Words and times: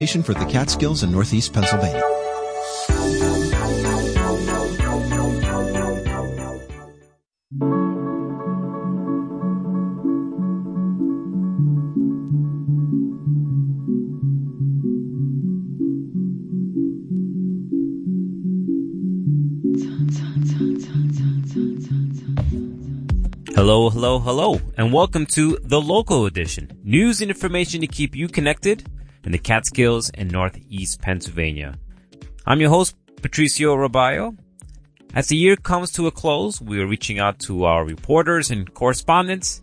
for 0.00 0.32
the 0.32 0.46
Catskills 0.46 1.02
in 1.02 1.10
Northeast 1.10 1.52
Pennsylvania. 1.52 2.00
Hello, 23.56 23.90
hello, 23.90 24.20
hello, 24.20 24.60
and 24.76 24.92
welcome 24.92 25.26
to 25.26 25.58
the 25.64 25.80
local 25.80 26.26
edition. 26.26 26.70
News 26.84 27.20
and 27.20 27.32
information 27.32 27.80
to 27.80 27.88
keep 27.88 28.14
you 28.14 28.28
connected 28.28 28.88
in 29.24 29.32
the 29.32 29.38
Catskills 29.38 30.10
and 30.10 30.30
Northeast 30.30 31.00
Pennsylvania. 31.00 31.74
I'm 32.46 32.60
your 32.60 32.70
host, 32.70 32.96
Patricio 33.22 33.76
Robayo. 33.76 34.36
As 35.14 35.28
the 35.28 35.36
year 35.36 35.56
comes 35.56 35.90
to 35.92 36.06
a 36.06 36.10
close, 36.10 36.60
we 36.60 36.80
are 36.80 36.86
reaching 36.86 37.18
out 37.18 37.38
to 37.40 37.64
our 37.64 37.84
reporters 37.84 38.50
and 38.50 38.72
correspondents 38.74 39.62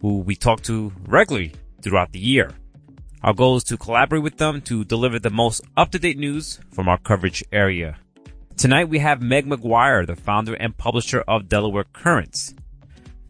who 0.00 0.18
we 0.18 0.34
talk 0.34 0.62
to 0.62 0.92
regularly 1.06 1.52
throughout 1.82 2.12
the 2.12 2.18
year. 2.18 2.50
Our 3.22 3.34
goal 3.34 3.56
is 3.56 3.64
to 3.64 3.76
collaborate 3.76 4.22
with 4.22 4.38
them 4.38 4.62
to 4.62 4.84
deliver 4.84 5.18
the 5.18 5.30
most 5.30 5.60
up-to-date 5.76 6.18
news 6.18 6.58
from 6.72 6.88
our 6.88 6.98
coverage 6.98 7.44
area. 7.52 7.98
Tonight 8.56 8.88
we 8.88 8.98
have 8.98 9.20
Meg 9.20 9.46
McGuire, 9.46 10.06
the 10.06 10.16
founder 10.16 10.54
and 10.54 10.76
publisher 10.76 11.20
of 11.28 11.48
Delaware 11.48 11.84
Currents. 11.92 12.54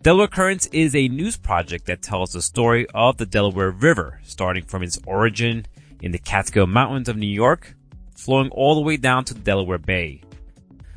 Delaware 0.03 0.29
Currents 0.29 0.65
is 0.73 0.97
a 0.97 1.09
news 1.09 1.37
project 1.37 1.85
that 1.85 2.01
tells 2.01 2.33
the 2.33 2.41
story 2.41 2.87
of 2.95 3.19
the 3.19 3.27
Delaware 3.27 3.71
River, 3.71 4.19
starting 4.25 4.65
from 4.65 4.83
its 4.83 4.99
origin 5.07 5.67
in 6.01 6.11
the 6.11 6.19
Catskill 6.19 6.67
Mountains 6.67 7.11
of 7.11 7.19
New 7.19 7.27
York, 7.27 7.75
flowing 8.17 8.49
all 8.49 8.75
the 8.75 8.81
way 8.81 8.97
down 8.97 9.27
to 9.27 9.35
the 9.35 9.41
Delaware 9.41 9.77
Bay. 9.77 10.23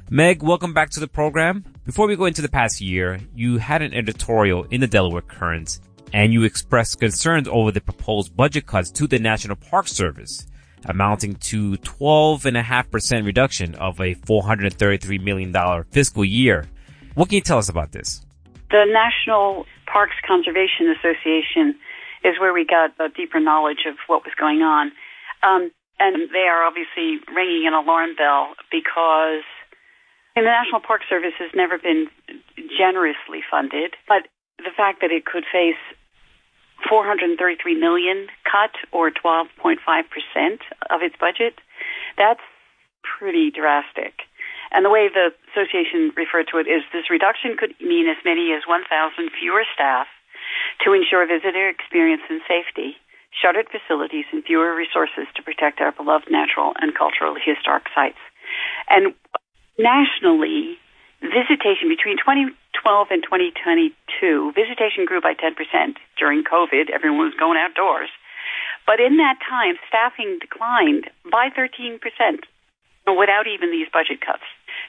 Meg, 0.10 0.42
welcome 0.42 0.74
back 0.74 0.90
to 0.92 1.02
the 1.02 1.08
program. 1.10 1.66
Before 1.84 2.08
we 2.08 2.16
go 2.16 2.28
into 2.28 2.42
the 2.42 2.48
past 2.48 2.80
year, 2.80 3.20
you 3.36 3.58
had 3.58 3.82
an 3.82 3.94
editorial 3.94 4.64
in 4.72 4.80
the 4.80 4.88
Delaware 4.88 5.22
Currents 5.22 5.82
and 6.14 6.32
you 6.32 6.44
expressed 6.44 7.02
concerns 7.02 7.50
over 7.50 7.74
the 7.74 7.82
proposed 7.82 8.38
budget 8.38 8.68
cuts 8.68 8.90
to 8.92 9.06
the 9.06 9.20
National 9.20 9.58
Park 9.58 9.90
Service, 9.90 10.48
amounting 10.86 11.36
to 11.36 11.74
12.5% 11.74 13.26
reduction 13.26 13.76
of 13.76 14.00
a 14.00 14.16
$433 14.16 15.22
million 15.22 15.84
fiscal 15.92 16.24
year. 16.24 16.70
What 17.16 17.28
can 17.28 17.36
you 17.36 17.42
tell 17.42 17.58
us 17.58 17.68
about 17.68 17.92
this? 17.92 18.23
The 18.74 18.90
National 18.90 19.70
Parks 19.86 20.18
Conservation 20.26 20.90
Association 20.98 21.78
is 22.26 22.42
where 22.42 22.52
we 22.58 22.66
got 22.66 22.90
a 22.98 23.06
deeper 23.14 23.40
knowledge 23.40 23.86
of 23.86 24.02
what 24.10 24.26
was 24.26 24.34
going 24.34 24.66
on. 24.66 24.90
Um, 25.46 25.70
and 26.02 26.34
they 26.34 26.50
are 26.50 26.66
obviously 26.66 27.22
ringing 27.30 27.70
an 27.70 27.78
alarm 27.78 28.18
bell 28.18 28.58
because 28.74 29.46
the 30.34 30.42
National 30.42 30.82
Park 30.82 31.02
Service 31.08 31.38
has 31.38 31.52
never 31.54 31.78
been 31.78 32.10
generously 32.58 33.46
funded, 33.46 33.94
but 34.10 34.26
the 34.58 34.74
fact 34.76 35.06
that 35.06 35.14
it 35.14 35.30
could 35.30 35.46
face 35.46 35.78
433 36.90 37.78
million 37.78 38.26
cut 38.42 38.74
or 38.92 39.12
12.5% 39.14 39.78
of 40.90 41.06
its 41.06 41.14
budget, 41.22 41.62
that's 42.18 42.42
pretty 43.06 43.52
drastic. 43.54 44.26
And 44.74 44.84
the 44.84 44.90
way 44.90 45.08
the 45.08 45.30
association 45.54 46.12
referred 46.18 46.50
to 46.50 46.58
it 46.58 46.66
is 46.66 46.82
this 46.92 47.10
reduction 47.10 47.56
could 47.58 47.78
mean 47.80 48.10
as 48.10 48.18
many 48.26 48.52
as 48.58 48.66
1,000 48.66 48.90
fewer 49.30 49.64
staff 49.74 50.08
to 50.84 50.94
ensure 50.94 51.26
visitor 51.30 51.70
experience 51.70 52.26
and 52.30 52.42
safety, 52.50 52.98
shuttered 53.30 53.70
facilities, 53.70 54.26
and 54.34 54.44
fewer 54.44 54.74
resources 54.74 55.30
to 55.36 55.46
protect 55.46 55.80
our 55.80 55.92
beloved 55.94 56.30
natural 56.30 56.74
and 56.82 56.98
cultural 56.98 57.38
historic 57.38 57.86
sites. 57.94 58.20
And 58.90 59.14
nationally, 59.78 60.82
visitation 61.22 61.88
between 61.88 62.18
2012 62.18 63.08
and 63.12 63.22
2022, 63.22 63.94
visitation 64.58 65.06
grew 65.06 65.22
by 65.22 65.38
10% 65.38 65.54
during 66.18 66.44
COVID. 66.44 66.90
Everyone 66.90 67.30
was 67.30 67.38
going 67.38 67.62
outdoors. 67.62 68.10
But 68.86 69.00
in 69.00 69.18
that 69.18 69.40
time, 69.40 69.78
staffing 69.88 70.40
declined 70.42 71.10
by 71.30 71.50
13% 71.54 72.02
without 73.08 73.48
even 73.48 73.72
these 73.72 73.88
budget 73.92 74.20
cuts. 74.20 74.44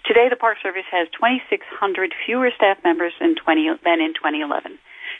Today, 0.04 0.28
the 0.28 0.36
Park 0.36 0.58
Service 0.62 0.84
has 0.92 1.08
2,600 1.16 2.12
fewer 2.26 2.50
staff 2.54 2.76
members 2.84 3.12
than, 3.20 3.34
20, 3.34 3.80
than 3.84 4.00
in 4.00 4.12
2011. 4.12 4.78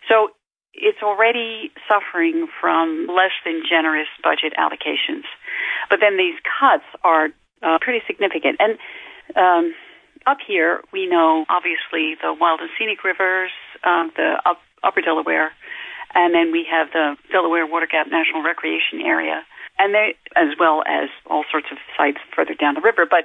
So 0.08 0.28
it's 0.74 1.00
already 1.02 1.72
suffering 1.88 2.48
from 2.60 3.08
less 3.08 3.32
than 3.44 3.62
generous 3.64 4.08
budget 4.22 4.52
allocations. 4.58 5.24
But 5.88 6.00
then 6.00 6.18
these 6.18 6.36
cuts 6.44 6.84
are 7.02 7.30
uh, 7.62 7.78
pretty 7.80 8.04
significant. 8.06 8.60
And 8.60 8.76
um, 9.36 9.74
up 10.26 10.38
here, 10.46 10.82
we 10.92 11.06
know 11.06 11.46
obviously 11.48 12.20
the 12.20 12.34
wild 12.36 12.60
and 12.60 12.70
scenic 12.78 13.04
rivers, 13.04 13.50
uh, 13.84 14.08
the 14.16 14.36
up, 14.44 14.60
upper 14.82 15.00
Delaware, 15.00 15.52
and 16.14 16.34
then 16.34 16.52
we 16.52 16.66
have 16.70 16.92
the 16.92 17.16
Delaware 17.32 17.66
Water 17.66 17.88
Gap 17.90 18.06
National 18.10 18.42
Recreation 18.42 19.00
Area, 19.04 19.42
and 19.78 19.94
they, 19.94 20.14
as 20.36 20.54
well 20.58 20.82
as 20.86 21.08
all 21.26 21.44
sorts 21.50 21.66
of 21.72 21.78
sites 21.96 22.18
further 22.34 22.54
down 22.54 22.74
the 22.74 22.80
river. 22.80 23.06
But 23.08 23.24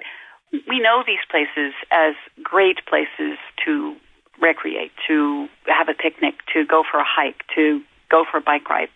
we 0.52 0.80
know 0.80 1.04
these 1.06 1.24
places 1.30 1.74
as 1.92 2.16
great 2.44 2.86
places 2.88 3.38
to 3.66 3.96
recreate, 4.42 4.92
to 5.08 5.48
have 5.68 5.90
a 5.90 5.94
picnic, 5.94 6.36
to 6.54 6.66
go 6.66 6.84
for 6.90 7.00
a 7.00 7.06
hike, 7.06 7.44
to 7.56 7.82
go 8.10 8.26
for 8.30 8.38
a 8.38 8.42
bike 8.42 8.70
ride, 8.70 8.90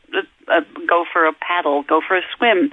uh, 0.47 0.61
go 0.87 1.05
for 1.11 1.25
a 1.25 1.33
paddle, 1.33 1.83
go 1.83 2.01
for 2.05 2.17
a 2.17 2.21
swim. 2.35 2.71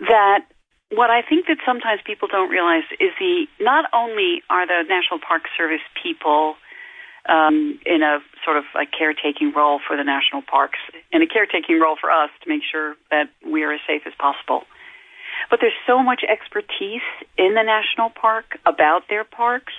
That 0.00 0.46
what 0.90 1.10
I 1.10 1.22
think 1.22 1.46
that 1.46 1.58
sometimes 1.64 2.00
people 2.04 2.28
don't 2.28 2.50
realize 2.50 2.84
is 2.98 3.10
the 3.18 3.46
not 3.60 3.86
only 3.92 4.42
are 4.50 4.66
the 4.66 4.82
National 4.88 5.18
Park 5.18 5.42
Service 5.56 5.82
people 6.00 6.54
um, 7.28 7.78
in 7.86 8.02
a 8.02 8.18
sort 8.44 8.56
of 8.56 8.64
a 8.74 8.86
caretaking 8.86 9.52
role 9.54 9.80
for 9.86 9.96
the 9.96 10.04
national 10.04 10.42
parks, 10.42 10.78
in 11.12 11.22
a 11.22 11.26
caretaking 11.26 11.80
role 11.80 11.96
for 12.00 12.10
us 12.10 12.30
to 12.42 12.48
make 12.48 12.62
sure 12.62 12.94
that 13.10 13.30
we 13.44 13.62
are 13.62 13.72
as 13.72 13.80
safe 13.86 14.02
as 14.06 14.12
possible 14.18 14.64
but 15.48 15.60
there's 15.60 15.76
so 15.86 16.02
much 16.02 16.22
expertise 16.28 17.06
in 17.38 17.54
the 17.54 17.62
national 17.62 18.10
park 18.10 18.58
about 18.66 19.08
their 19.08 19.24
parks. 19.24 19.72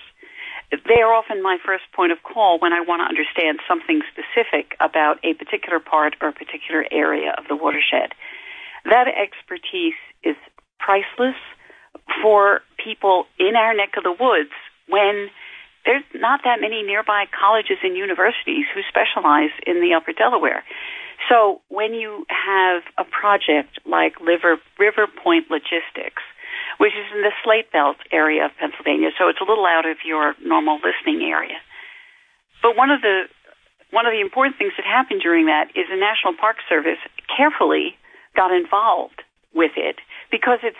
They 0.71 1.01
are 1.01 1.13
often 1.13 1.43
my 1.43 1.57
first 1.63 1.83
point 1.93 2.11
of 2.11 2.23
call 2.23 2.57
when 2.59 2.73
I 2.73 2.81
want 2.81 3.01
to 3.01 3.07
understand 3.07 3.59
something 3.67 4.01
specific 4.09 4.75
about 4.79 5.19
a 5.23 5.33
particular 5.33 5.79
part 5.79 6.15
or 6.21 6.29
a 6.29 6.33
particular 6.33 6.85
area 6.91 7.35
of 7.37 7.45
the 7.49 7.55
watershed. 7.55 8.15
That 8.85 9.07
expertise 9.07 9.99
is 10.23 10.35
priceless 10.79 11.35
for 12.21 12.61
people 12.83 13.25
in 13.37 13.55
our 13.55 13.75
neck 13.75 13.97
of 13.97 14.03
the 14.03 14.15
woods 14.17 14.55
when 14.87 15.29
there's 15.85 16.05
not 16.13 16.41
that 16.43 16.61
many 16.61 16.83
nearby 16.83 17.25
colleges 17.31 17.77
and 17.81 17.97
universities 17.97 18.65
who 18.73 18.81
specialize 18.87 19.53
in 19.65 19.81
the 19.81 19.93
upper 19.97 20.13
Delaware. 20.13 20.63
So 21.29 21.61
when 21.69 21.93
you 21.93 22.25
have 22.29 22.83
a 22.97 23.05
project 23.05 23.79
like 23.85 24.19
River, 24.19 24.57
River 24.77 25.05
Point 25.07 25.49
Logistics, 25.49 26.21
which 26.77 26.93
is 26.93 27.05
in 27.13 27.21
the 27.21 27.33
Slate 27.43 27.71
Belt 27.71 27.97
area 28.11 28.45
of 28.45 28.51
Pennsylvania, 28.57 29.09
so 29.17 29.29
it's 29.29 29.41
a 29.41 29.47
little 29.47 29.65
out 29.65 29.85
of 29.85 29.97
your 30.05 30.33
normal 30.41 30.81
listening 30.81 31.21
area. 31.25 31.57
But 32.61 32.77
one 32.77 32.89
of 32.89 33.01
the 33.01 33.29
one 33.91 34.07
of 34.07 34.13
the 34.15 34.23
important 34.23 34.55
things 34.57 34.71
that 34.77 34.87
happened 34.87 35.19
during 35.21 35.47
that 35.51 35.67
is 35.75 35.83
the 35.91 35.99
National 35.99 36.31
Park 36.39 36.63
Service 36.69 36.99
carefully 37.27 37.99
got 38.35 38.49
involved 38.55 39.19
with 39.53 39.75
it 39.75 39.99
because 40.31 40.63
it's 40.63 40.79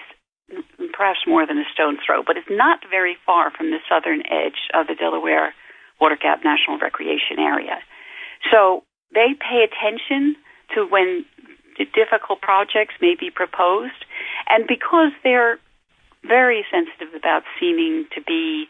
perhaps 0.94 1.20
more 1.28 1.46
than 1.46 1.58
a 1.58 1.66
stone's 1.74 2.00
throw, 2.06 2.24
but 2.24 2.38
it's 2.38 2.50
not 2.50 2.80
very 2.90 3.18
far 3.26 3.52
from 3.52 3.72
the 3.72 3.80
southern 3.90 4.22
edge 4.30 4.70
of 4.74 4.88
the 4.88 4.96
Delaware 4.96 5.54
Water 6.00 6.18
Gap 6.18 6.44
National 6.44 6.78
Recreation 6.80 7.40
Area. 7.40 7.80
So 8.52 8.84
they 9.14 9.36
pay 9.38 9.64
attention 9.64 10.36
to 10.76 10.86
when 10.86 11.26
difficult 11.94 12.42
projects 12.42 12.96
may 13.02 13.16
be 13.20 13.30
proposed, 13.30 14.06
and 14.50 14.68
because 14.68 15.12
they're 15.24 15.60
very 16.28 16.66
sensitive 16.70 17.14
about 17.16 17.44
seeming 17.60 18.06
to 18.14 18.22
be 18.22 18.66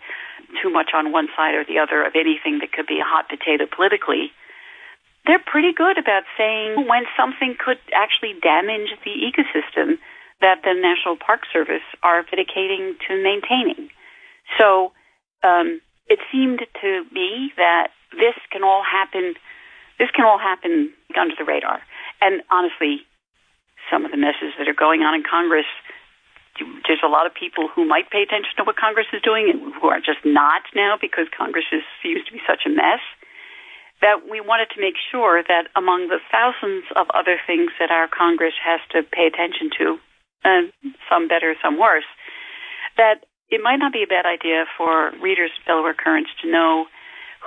too 0.62 0.70
much 0.70 0.92
on 0.94 1.12
one 1.12 1.28
side 1.36 1.56
or 1.56 1.64
the 1.64 1.80
other 1.80 2.04
of 2.04 2.14
anything 2.16 2.60
that 2.60 2.72
could 2.72 2.88
be 2.88 3.00
a 3.00 3.08
hot 3.08 3.28
potato 3.28 3.68
politically, 3.68 4.32
they're 5.26 5.44
pretty 5.44 5.72
good 5.76 5.98
about 5.98 6.24
saying 6.38 6.88
when 6.88 7.04
something 7.16 7.56
could 7.60 7.78
actually 7.94 8.34
damage 8.42 8.90
the 9.06 9.14
ecosystem 9.22 10.00
that 10.42 10.62
the 10.64 10.74
National 10.74 11.16
Park 11.16 11.42
Service 11.54 11.86
are 12.04 12.24
dedicating 12.24 12.98
to 13.08 13.22
maintaining. 13.22 13.90
So 14.58 14.92
um, 15.44 15.82
it 16.08 16.20
seemed 16.32 16.60
to 16.82 17.04
me 17.14 17.54
that 17.58 17.90
this 18.12 18.36
can 18.52 18.64
all 18.64 18.84
happen 18.84 19.36
this 20.02 20.10
can 20.18 20.26
all 20.26 20.42
happen 20.42 20.90
under 21.14 21.38
the 21.38 21.46
radar. 21.46 21.78
And 22.26 22.42
honestly, 22.50 23.06
some 23.86 24.02
of 24.04 24.10
the 24.10 24.18
messes 24.18 24.58
that 24.58 24.66
are 24.66 24.74
going 24.74 25.06
on 25.06 25.14
in 25.14 25.22
Congress, 25.22 25.70
there's 26.90 27.06
a 27.06 27.08
lot 27.08 27.30
of 27.30 27.38
people 27.38 27.70
who 27.70 27.86
might 27.86 28.10
pay 28.10 28.26
attention 28.26 28.50
to 28.58 28.66
what 28.66 28.82
Congress 28.82 29.06
is 29.14 29.22
doing 29.22 29.46
and 29.54 29.62
who 29.78 29.94
are 29.94 30.02
just 30.02 30.26
not 30.26 30.66
now 30.74 30.98
because 30.98 31.30
Congress 31.30 31.70
is, 31.70 31.86
seems 32.02 32.26
to 32.26 32.34
be 32.34 32.42
such 32.50 32.66
a 32.66 32.74
mess. 32.74 33.06
That 34.02 34.26
we 34.26 34.42
wanted 34.42 34.74
to 34.74 34.82
make 34.82 34.98
sure 34.98 35.46
that 35.46 35.70
among 35.78 36.10
the 36.10 36.18
thousands 36.34 36.90
of 36.98 37.06
other 37.14 37.38
things 37.46 37.70
that 37.78 37.94
our 37.94 38.10
Congress 38.10 38.58
has 38.58 38.82
to 38.98 39.06
pay 39.06 39.30
attention 39.30 39.70
to, 39.78 40.02
and 40.44 40.72
some 41.10 41.28
better, 41.28 41.56
some 41.62 41.80
worse, 41.80 42.08
that 42.98 43.26
it 43.50 43.62
might 43.64 43.78
not 43.78 43.94
be 43.94 44.04
a 44.04 44.08
bad 44.08 44.26
idea 44.26 44.66
for 44.78 45.12
readers 45.22 45.52
of 45.60 45.66
Delaware 45.66 45.94
Currents 45.94 46.30
to 46.42 46.52
know 46.52 46.86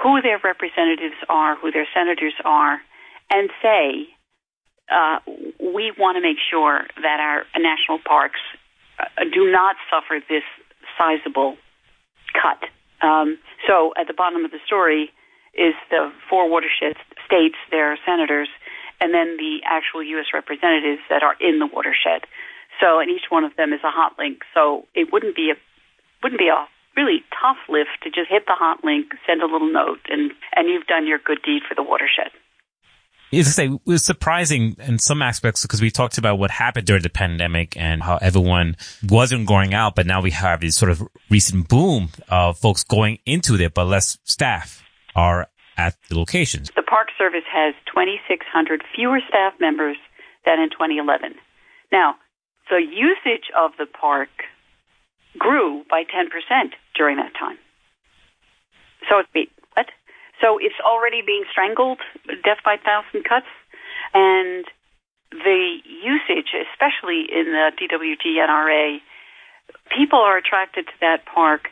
who 0.02 0.20
their 0.20 0.38
representatives 0.42 1.16
are, 1.28 1.56
who 1.56 1.70
their 1.70 1.86
senators 1.94 2.34
are, 2.44 2.80
and 3.30 3.50
say, 3.62 4.08
uh, 4.90 5.18
we 5.58 5.92
want 5.96 6.16
to 6.16 6.20
make 6.20 6.36
sure 6.50 6.86
that 7.00 7.18
our 7.20 7.44
national 7.56 7.98
parks 8.04 8.40
uh, 8.98 9.24
do 9.32 9.50
not 9.50 9.76
suffer 9.90 10.20
this 10.28 10.44
sizable 10.98 11.56
cut. 12.34 12.68
Um, 13.00 13.38
so 13.66 13.92
at 13.96 14.06
the 14.06 14.14
bottom 14.14 14.44
of 14.44 14.50
the 14.50 14.60
story 14.66 15.10
is 15.54 15.74
the 15.90 16.12
four 16.28 16.50
watershed 16.50 16.96
states, 17.24 17.56
their 17.70 17.96
senators, 18.04 18.48
and 19.00 19.14
then 19.14 19.36
the 19.38 19.60
actual 19.64 20.02
U.S. 20.02 20.26
representatives 20.34 21.00
that 21.08 21.22
are 21.22 21.36
in 21.40 21.58
the 21.58 21.66
watershed. 21.66 22.26
So, 22.80 22.98
and 23.00 23.10
each 23.10 23.30
one 23.30 23.44
of 23.44 23.56
them 23.56 23.72
is 23.72 23.80
a 23.84 23.90
hot 23.90 24.18
link. 24.18 24.40
So 24.52 24.86
it 24.94 25.12
wouldn't 25.12 25.36
be 25.36 25.50
a 25.50 25.56
wouldn't 26.22 26.38
be 26.38 26.48
a 26.48 26.66
really 26.96 27.22
tough 27.42 27.58
lift 27.68 28.02
to 28.02 28.10
just 28.10 28.30
hit 28.30 28.46
the 28.46 28.54
hot 28.54 28.84
link, 28.84 29.06
send 29.26 29.42
a 29.42 29.46
little 29.46 29.72
note, 29.72 30.00
and 30.08 30.32
and 30.54 30.68
you've 30.68 30.86
done 30.86 31.06
your 31.06 31.18
good 31.18 31.38
deed 31.44 31.62
for 31.68 31.74
the 31.74 31.82
watershed. 31.82 32.30
As 33.32 33.48
I 33.48 33.50
say, 33.50 33.66
it 33.66 33.80
was 33.84 34.04
surprising 34.04 34.76
in 34.78 34.98
some 34.98 35.20
aspects 35.20 35.62
because 35.62 35.82
we 35.82 35.90
talked 35.90 36.18
about 36.18 36.38
what 36.38 36.52
happened 36.52 36.86
during 36.86 37.02
the 37.02 37.10
pandemic 37.10 37.76
and 37.76 38.02
how 38.02 38.18
everyone 38.18 38.76
wasn't 39.02 39.46
going 39.46 39.74
out, 39.74 39.96
but 39.96 40.06
now 40.06 40.20
we 40.20 40.30
have 40.30 40.60
this 40.60 40.76
sort 40.76 40.90
of 40.90 41.02
recent 41.30 41.68
boom 41.68 42.10
of 42.28 42.58
folks 42.58 42.84
going 42.84 43.18
into 43.26 43.56
there, 43.56 43.70
but 43.70 43.86
less 43.86 44.18
staff 44.22 44.84
are 45.16 45.48
at 45.76 45.96
the 46.08 46.16
locations. 46.16 46.70
The 46.76 46.82
Park 46.82 47.08
Service 47.18 47.42
has 47.52 47.74
2,600 47.86 48.82
fewer 48.94 49.18
staff 49.28 49.54
members 49.58 49.96
than 50.44 50.60
in 50.60 50.70
2011. 50.70 51.34
Now, 51.90 52.14
the 52.70 52.80
usage 52.80 53.50
of 53.56 53.72
the 53.78 53.86
park 53.86 54.30
grew 55.38 55.84
by 55.90 56.04
10% 56.04 56.30
during 56.96 57.16
that 57.16 57.32
time. 57.38 57.58
So 59.08 59.20
it's 59.20 59.50
what? 59.74 59.86
So 60.40 60.58
it's 60.58 60.78
already 60.84 61.22
being 61.26 61.44
strangled, 61.50 61.98
death 62.42 62.62
by 62.64 62.76
thousand 62.76 63.24
cuts, 63.24 63.50
and 64.12 64.64
the 65.30 65.78
usage, 65.84 66.54
especially 66.54 67.26
in 67.30 67.46
the 67.52 67.72
DWG 67.76 68.38
NRA, 68.38 68.98
people 69.96 70.18
are 70.18 70.38
attracted 70.38 70.86
to 70.86 70.92
that 71.00 71.26
park 71.26 71.68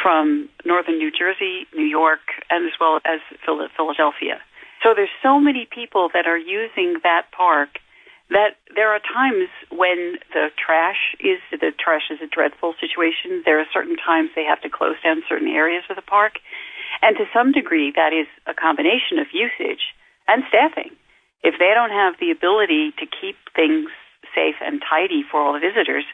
from 0.00 0.48
northern 0.64 0.98
New 0.98 1.10
Jersey, 1.10 1.66
New 1.74 1.84
York, 1.84 2.20
and 2.48 2.64
as 2.66 2.72
well 2.80 3.00
as 3.04 3.20
Philadelphia. 3.44 4.40
So 4.82 4.94
there's 4.94 5.12
so 5.22 5.38
many 5.40 5.66
people 5.70 6.08
that 6.14 6.26
are 6.26 6.38
using 6.38 7.00
that 7.02 7.26
park 7.36 7.80
that 8.30 8.62
there 8.74 8.94
are 8.94 9.02
times 9.02 9.50
when 9.70 10.18
the 10.32 10.54
trash 10.54 11.14
is 11.18 11.42
the 11.50 11.74
trash 11.74 12.10
is 12.10 12.22
a 12.22 12.30
dreadful 12.30 12.74
situation. 12.78 13.42
There 13.44 13.58
are 13.58 13.66
certain 13.74 13.96
times 13.96 14.30
they 14.34 14.46
have 14.46 14.62
to 14.62 14.70
close 14.70 14.96
down 15.02 15.22
certain 15.28 15.48
areas 15.48 15.82
of 15.90 15.96
the 15.96 16.06
park, 16.06 16.38
and 17.02 17.16
to 17.18 17.26
some 17.34 17.52
degree 17.52 17.92
that 17.94 18.14
is 18.14 18.26
a 18.46 18.54
combination 18.54 19.18
of 19.18 19.34
usage 19.34 19.82
and 20.28 20.46
staffing. 20.48 20.94
If 21.42 21.58
they 21.58 21.72
don't 21.74 21.90
have 21.90 22.14
the 22.20 22.30
ability 22.30 22.92
to 23.02 23.06
keep 23.06 23.36
things 23.56 23.90
safe 24.34 24.56
and 24.62 24.78
tidy 24.78 25.24
for 25.26 25.40
all 25.40 25.54
the 25.54 25.60
visitors, 25.60 26.04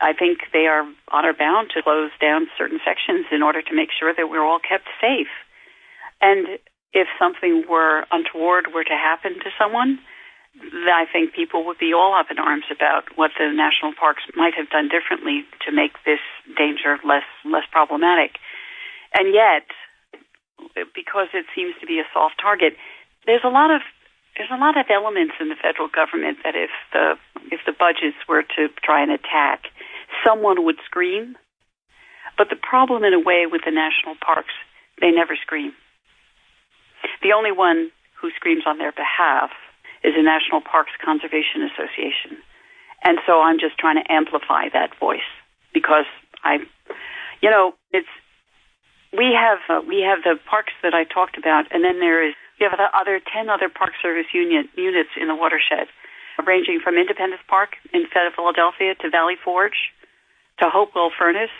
I 0.00 0.12
think 0.12 0.52
they 0.52 0.66
are 0.66 0.84
honor 1.10 1.32
bound 1.32 1.70
to 1.74 1.82
close 1.82 2.10
down 2.20 2.46
certain 2.58 2.78
sections 2.84 3.26
in 3.32 3.42
order 3.42 3.62
to 3.62 3.74
make 3.74 3.88
sure 3.90 4.12
that 4.14 4.28
we're 4.28 4.44
all 4.44 4.60
kept 4.60 4.86
safe. 5.00 5.32
And 6.20 6.58
if 6.92 7.08
something 7.18 7.64
were 7.68 8.04
untoward 8.10 8.74
were 8.74 8.84
to 8.84 8.96
happen 8.96 9.34
to 9.40 9.50
someone, 9.58 9.98
I 10.60 11.06
think 11.10 11.34
people 11.34 11.64
would 11.66 11.78
be 11.78 11.94
all 11.94 12.14
up 12.18 12.30
in 12.30 12.38
arms 12.38 12.64
about 12.70 13.04
what 13.16 13.30
the 13.38 13.50
national 13.52 13.94
parks 13.94 14.22
might 14.34 14.54
have 14.54 14.70
done 14.70 14.88
differently 14.88 15.44
to 15.66 15.72
make 15.72 15.92
this 16.04 16.22
danger 16.56 16.98
less 17.04 17.26
less 17.44 17.64
problematic. 17.70 18.38
And 19.14 19.32
yet, 19.32 19.66
because 20.94 21.28
it 21.32 21.46
seems 21.54 21.74
to 21.80 21.86
be 21.86 22.00
a 22.00 22.06
soft 22.12 22.36
target, 22.40 22.74
there's 23.26 23.44
a 23.44 23.48
lot 23.48 23.70
of 23.70 23.82
there's 24.36 24.50
a 24.50 24.58
lot 24.58 24.78
of 24.78 24.86
elements 24.90 25.34
in 25.40 25.48
the 25.48 25.58
federal 25.58 25.88
government 25.88 26.38
that 26.44 26.54
if 26.54 26.70
the 26.92 27.14
if 27.50 27.60
the 27.66 27.72
budgets 27.72 28.18
were 28.28 28.42
to 28.56 28.68
try 28.82 29.02
and 29.02 29.12
attack, 29.12 29.70
someone 30.24 30.64
would 30.64 30.78
scream. 30.84 31.36
But 32.36 32.50
the 32.50 32.56
problem 32.56 33.02
in 33.02 33.14
a 33.14 33.20
way 33.20 33.46
with 33.50 33.62
the 33.64 33.74
national 33.74 34.14
parks, 34.22 34.54
they 35.00 35.10
never 35.10 35.34
scream. 35.34 35.72
The 37.22 37.32
only 37.32 37.50
one 37.50 37.90
who 38.20 38.30
screams 38.30 38.62
on 38.66 38.78
their 38.78 38.92
behalf 38.92 39.50
is 40.04 40.14
the 40.14 40.22
National 40.22 40.60
Parks 40.60 40.92
Conservation 41.02 41.66
Association. 41.66 42.38
And 43.04 43.18
so 43.26 43.40
I'm 43.40 43.58
just 43.58 43.78
trying 43.78 44.02
to 44.02 44.06
amplify 44.10 44.68
that 44.72 44.90
voice 44.98 45.26
because 45.72 46.06
I, 46.42 46.58
you 47.40 47.50
know, 47.50 47.74
it's, 47.92 48.10
we 49.12 49.32
have, 49.32 49.58
uh, 49.70 49.80
we 49.86 50.02
have 50.02 50.22
the 50.22 50.38
parks 50.50 50.72
that 50.82 50.94
I 50.94 51.04
talked 51.04 51.38
about 51.38 51.70
and 51.70 51.84
then 51.84 52.00
there 52.00 52.26
is, 52.26 52.34
we 52.58 52.66
have 52.68 52.76
the 52.76 52.90
other 52.90 53.20
10 53.22 53.48
other 53.48 53.68
Park 53.68 53.92
Service 54.02 54.26
union, 54.34 54.68
units 54.76 55.10
in 55.14 55.28
the 55.28 55.34
watershed, 55.34 55.86
ranging 56.44 56.80
from 56.82 56.98
Independence 56.98 57.42
Park 57.46 57.78
in 57.94 58.04
Philadelphia 58.10 58.94
to 59.00 59.10
Valley 59.10 59.36
Forge 59.38 59.94
to 60.58 60.68
Hopewell 60.68 61.10
Furnace 61.16 61.54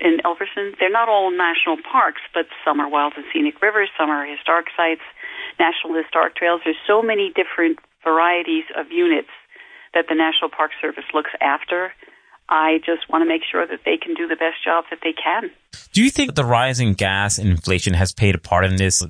in 0.00 0.18
Elverson. 0.26 0.74
They're 0.78 0.90
not 0.90 1.08
all 1.08 1.30
national 1.30 1.78
parks, 1.78 2.20
but 2.34 2.46
some 2.64 2.80
are 2.80 2.88
wild 2.88 3.14
and 3.16 3.24
scenic 3.32 3.62
rivers, 3.62 3.88
some 3.98 4.10
are 4.10 4.26
historic 4.26 4.66
sites, 4.76 5.06
national 5.62 5.94
historic 5.94 6.34
trails. 6.34 6.60
There's 6.64 6.84
so 6.86 7.02
many 7.02 7.32
different 7.40 7.78
varieties 8.02 8.64
of 8.76 8.90
units 8.90 9.30
that 9.94 10.06
the 10.08 10.16
National 10.16 10.50
Park 10.50 10.72
Service 10.80 11.04
looks 11.14 11.30
after. 11.40 11.92
I 12.48 12.78
just 12.84 13.08
want 13.08 13.22
to 13.22 13.28
make 13.28 13.42
sure 13.50 13.64
that 13.66 13.80
they 13.84 13.96
can 13.96 14.14
do 14.14 14.26
the 14.26 14.36
best 14.36 14.58
job 14.64 14.84
that 14.90 14.98
they 15.02 15.14
can. 15.14 15.50
Do 15.92 16.02
you 16.02 16.10
think 16.10 16.34
the 16.34 16.44
rising 16.44 16.94
gas 16.94 17.38
and 17.38 17.48
inflation 17.48 17.94
has 17.94 18.12
played 18.12 18.34
a 18.34 18.38
part 18.38 18.64
in 18.64 18.76
this? 18.76 19.04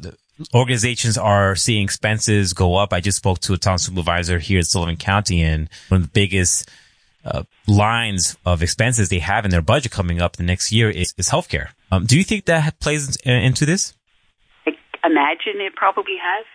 Organizations 0.55 1.17
are 1.17 1.57
seeing 1.57 1.85
expenses 1.85 2.53
go 2.53 2.77
up. 2.77 2.93
I 2.93 3.01
just 3.01 3.19
spoke 3.19 3.39
to 3.41 3.55
a 3.55 3.59
town 3.59 3.79
supervisor 3.79 4.39
here 4.39 4.59
in 4.59 4.65
Sullivan 4.65 4.97
County 4.97 5.43
and 5.43 5.69
one 5.89 6.03
of 6.03 6.07
the 6.07 6.13
biggest 6.13 6.69
uh, 7.25 7.45
lines 7.67 8.37
of 8.45 8.63
expenses 8.63 9.09
they 9.09 9.21
have 9.21 9.45
in 9.45 9.51
their 9.51 9.63
budget 9.63 9.93
coming 9.93 10.21
up 10.21 10.37
the 10.37 10.43
next 10.43 10.73
year 10.73 10.91
is, 10.91 11.15
is 11.17 11.29
healthcare. 11.29 11.69
Um, 11.91 12.05
do 12.05 12.17
you 12.19 12.25
think 12.25 12.45
that 12.47 12.81
plays 12.81 13.17
into 13.25 13.65
this? 13.65 13.95
Imagine 15.05 15.61
it 15.61 15.75
probably 15.75 16.17
has. 16.23 16.47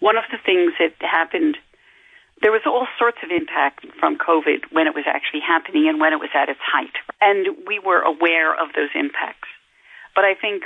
One 0.00 0.16
of 0.16 0.24
the 0.30 0.38
things 0.38 0.72
that 0.78 0.94
happened, 1.00 1.56
there 2.42 2.52
was 2.52 2.62
all 2.66 2.86
sorts 2.98 3.18
of 3.22 3.30
impact 3.30 3.86
from 3.98 4.18
COVID 4.18 4.70
when 4.72 4.86
it 4.86 4.94
was 4.94 5.04
actually 5.06 5.40
happening 5.40 5.88
and 5.88 6.00
when 6.00 6.12
it 6.12 6.20
was 6.20 6.30
at 6.34 6.48
its 6.48 6.60
height. 6.60 6.94
And 7.20 7.66
we 7.66 7.78
were 7.78 8.02
aware 8.02 8.52
of 8.52 8.74
those 8.74 8.90
impacts. 8.94 9.48
But 10.14 10.24
I 10.24 10.34
think 10.34 10.64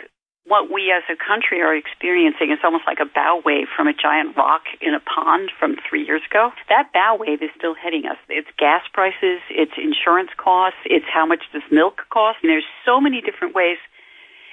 what 0.48 0.72
we 0.72 0.90
as 0.90 1.04
a 1.12 1.16
country 1.16 1.60
are 1.60 1.76
experiencing 1.76 2.50
is 2.50 2.58
almost 2.64 2.88
like 2.88 3.00
a 3.00 3.08
bow 3.08 3.40
wave 3.44 3.68
from 3.76 3.86
a 3.86 3.92
giant 3.92 4.34
rock 4.34 4.64
in 4.80 4.96
a 4.96 5.00
pond 5.00 5.52
from 5.60 5.76
three 5.84 6.04
years 6.04 6.24
ago. 6.24 6.50
That 6.72 6.90
bow 6.92 7.20
wave 7.20 7.44
is 7.44 7.52
still 7.56 7.76
hitting 7.76 8.08
us. 8.08 8.16
It's 8.28 8.48
gas 8.58 8.82
prices, 8.92 9.44
it's 9.52 9.76
insurance 9.76 10.32
costs, 10.36 10.80
it's 10.88 11.04
how 11.12 11.26
much 11.26 11.44
does 11.52 11.62
milk 11.70 12.00
cost. 12.10 12.40
And 12.42 12.50
there's 12.50 12.68
so 12.84 12.98
many 12.98 13.20
different 13.20 13.54
ways. 13.54 13.76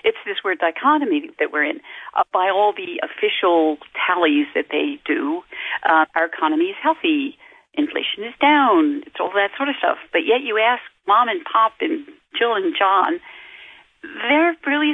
It's 0.05 0.21
this 0.23 0.37
weird 0.45 0.59
dichotomy 0.59 1.33
that 1.39 1.51
we're 1.51 1.65
in. 1.65 1.81
Uh, 2.13 2.23
by 2.31 2.53
all 2.53 2.73
the 2.77 3.01
official 3.01 3.77
tallies 3.97 4.45
that 4.53 4.69
they 4.69 5.01
do, 5.03 5.41
uh, 5.81 6.05
our 6.13 6.25
economy 6.29 6.69
is 6.69 6.77
healthy. 6.77 7.37
Inflation 7.73 8.23
is 8.23 8.37
down. 8.39 9.01
It's 9.09 9.17
all 9.19 9.33
that 9.33 9.49
sort 9.57 9.67
of 9.67 9.75
stuff. 9.81 9.97
But 10.13 10.21
yet 10.29 10.45
you 10.45 10.61
ask 10.61 10.85
mom 11.09 11.27
and 11.27 11.41
pop 11.43 11.73
and 11.81 12.05
Jill 12.37 12.53
and 12.53 12.75
John, 12.77 13.19
they're 14.03 14.55
really 14.67 14.93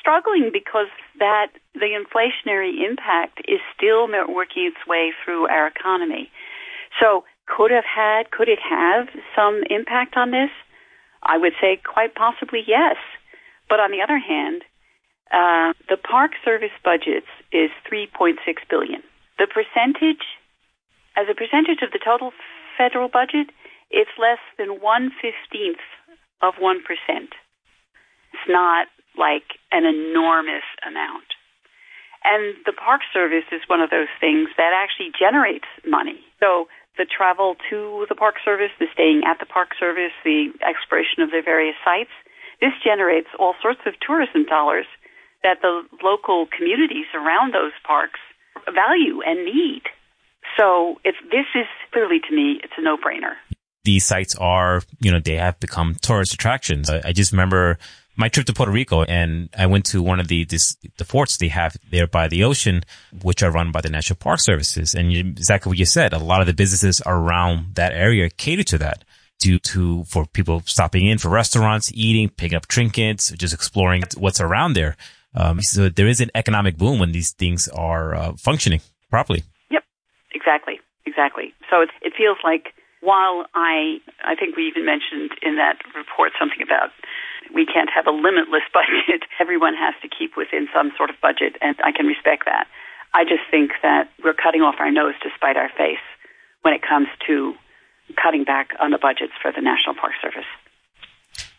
struggling 0.00 0.50
because 0.52 0.90
that 1.18 1.54
the 1.74 1.94
inflationary 1.94 2.82
impact 2.82 3.40
is 3.46 3.60
still 3.76 4.10
working 4.10 4.66
its 4.66 4.82
way 4.86 5.12
through 5.24 5.46
our 5.46 5.68
economy. 5.68 6.30
So 7.00 7.24
could 7.46 7.70
have 7.70 7.86
had, 7.86 8.30
could 8.30 8.48
it 8.48 8.58
have 8.58 9.08
some 9.36 9.62
impact 9.70 10.16
on 10.16 10.30
this? 10.30 10.50
I 11.22 11.38
would 11.38 11.52
say 11.60 11.80
quite 11.84 12.14
possibly 12.14 12.62
yes. 12.66 12.96
But 13.68 13.80
on 13.80 13.90
the 13.90 14.00
other 14.02 14.18
hand, 14.18 14.62
uh, 15.30 15.76
the 15.88 15.96
Park 16.00 16.32
Service 16.44 16.74
budget 16.84 17.24
is 17.52 17.70
3.6 17.84 18.36
billion. 18.70 19.02
The 19.38 19.46
percentage, 19.46 20.24
as 21.16 21.26
a 21.30 21.34
percentage 21.36 21.84
of 21.84 21.92
the 21.92 22.00
total 22.02 22.32
federal 22.76 23.08
budget, 23.08 23.52
it's 23.90 24.10
less 24.18 24.40
than 24.58 24.80
one 24.80 25.10
fifteenth 25.20 25.84
of 26.42 26.54
one 26.60 26.82
percent. 26.82 27.32
It's 28.32 28.48
not 28.48 28.88
like 29.16 29.56
an 29.72 29.84
enormous 29.84 30.66
amount. 30.86 31.34
And 32.24 32.54
the 32.66 32.72
Park 32.72 33.02
Service 33.12 33.46
is 33.52 33.62
one 33.68 33.80
of 33.80 33.90
those 33.90 34.10
things 34.20 34.50
that 34.58 34.74
actually 34.74 35.12
generates 35.16 35.66
money. 35.86 36.20
So 36.40 36.68
the 36.98 37.06
travel 37.06 37.56
to 37.70 38.06
the 38.08 38.14
Park 38.14 38.36
Service, 38.44 38.74
the 38.78 38.90
staying 38.92 39.22
at 39.24 39.38
the 39.38 39.46
Park 39.46 39.70
Service, 39.78 40.12
the 40.24 40.50
exploration 40.60 41.22
of 41.22 41.30
their 41.30 41.42
various 41.42 41.76
sites, 41.84 42.12
this 42.60 42.72
generates 42.84 43.28
all 43.38 43.54
sorts 43.62 43.80
of 43.86 43.94
tourism 44.04 44.44
dollars 44.44 44.86
that 45.42 45.58
the 45.62 45.82
local 46.02 46.46
communities 46.56 47.06
around 47.14 47.54
those 47.54 47.72
parks 47.86 48.20
value 48.66 49.22
and 49.24 49.44
need. 49.44 49.82
So 50.56 51.00
if 51.04 51.14
this 51.30 51.46
is 51.54 51.66
clearly 51.92 52.18
to 52.28 52.34
me, 52.34 52.60
it's 52.62 52.72
a 52.76 52.82
no-brainer 52.82 53.36
these 53.88 54.04
sites 54.04 54.34
are, 54.36 54.82
you 55.00 55.10
know, 55.10 55.18
they 55.18 55.36
have 55.36 55.58
become 55.60 55.94
tourist 56.02 56.34
attractions. 56.34 56.90
I, 56.90 57.12
just 57.12 57.32
remember 57.32 57.78
my 58.16 58.28
trip 58.28 58.44
to 58.44 58.52
Puerto 58.52 58.70
Rico 58.70 59.02
and 59.04 59.48
I 59.56 59.64
went 59.64 59.86
to 59.86 60.02
one 60.02 60.20
of 60.20 60.28
the, 60.28 60.44
this, 60.44 60.76
the 60.98 61.06
forts 61.06 61.38
they 61.38 61.48
have 61.48 61.74
there 61.90 62.06
by 62.06 62.28
the 62.28 62.44
ocean, 62.44 62.82
which 63.22 63.42
are 63.42 63.50
run 63.50 63.72
by 63.72 63.80
the 63.80 63.88
National 63.88 64.18
Park 64.18 64.40
Services. 64.40 64.94
And 64.94 65.10
you, 65.10 65.20
exactly 65.20 65.70
what 65.70 65.78
you 65.78 65.86
said, 65.86 66.12
a 66.12 66.18
lot 66.18 66.42
of 66.42 66.46
the 66.46 66.52
businesses 66.52 67.00
around 67.06 67.76
that 67.76 67.94
area 67.94 68.28
cater 68.28 68.64
to 68.64 68.76
that 68.76 69.04
due 69.38 69.58
to, 69.58 70.04
for 70.04 70.26
people 70.26 70.62
stopping 70.66 71.06
in 71.06 71.18
for 71.18 71.28
restaurants, 71.28 71.90
eating, 71.94 72.28
picking 72.28 72.56
up 72.56 72.66
trinkets, 72.66 73.30
just 73.30 73.54
exploring 73.54 74.02
what's 74.16 74.40
around 74.40 74.74
there. 74.74 74.96
Um, 75.34 75.60
so 75.60 75.88
there 75.88 76.06
is 76.06 76.20
an 76.20 76.30
economic 76.34 76.76
boom 76.76 76.98
when 76.98 77.12
these 77.12 77.32
things 77.32 77.68
are 77.68 78.14
uh, 78.14 78.32
functioning 78.36 78.80
properly. 79.10 79.44
Yep, 79.70 79.84
exactly, 80.32 80.80
exactly. 81.06 81.54
So 81.70 81.82
it, 81.82 81.90
it 82.02 82.12
feels 82.16 82.38
like 82.42 82.74
while 83.00 83.46
I, 83.54 83.98
I 84.24 84.34
think 84.34 84.56
we 84.56 84.66
even 84.66 84.84
mentioned 84.84 85.30
in 85.42 85.56
that 85.56 85.78
report 85.94 86.32
something 86.38 86.62
about 86.62 86.90
we 87.54 87.64
can't 87.64 87.88
have 87.94 88.06
a 88.06 88.10
limitless 88.10 88.66
budget. 88.72 89.22
Everyone 89.40 89.74
has 89.74 89.94
to 90.02 90.08
keep 90.08 90.36
within 90.36 90.68
some 90.74 90.92
sort 90.96 91.10
of 91.10 91.16
budget, 91.20 91.56
and 91.60 91.76
I 91.84 91.92
can 91.92 92.06
respect 92.06 92.44
that. 92.46 92.66
I 93.14 93.24
just 93.24 93.46
think 93.50 93.72
that 93.82 94.10
we're 94.22 94.36
cutting 94.36 94.60
off 94.60 94.76
our 94.78 94.90
nose 94.90 95.14
to 95.22 95.30
spite 95.34 95.56
our 95.56 95.70
face 95.70 96.02
when 96.62 96.74
it 96.74 96.82
comes 96.82 97.08
to 97.26 97.54
cutting 98.16 98.44
back 98.44 98.70
on 98.80 98.90
the 98.90 98.98
budgets 98.98 99.32
for 99.40 99.52
the 99.52 99.60
National 99.60 99.94
Park 99.94 100.12
Service. 100.22 100.46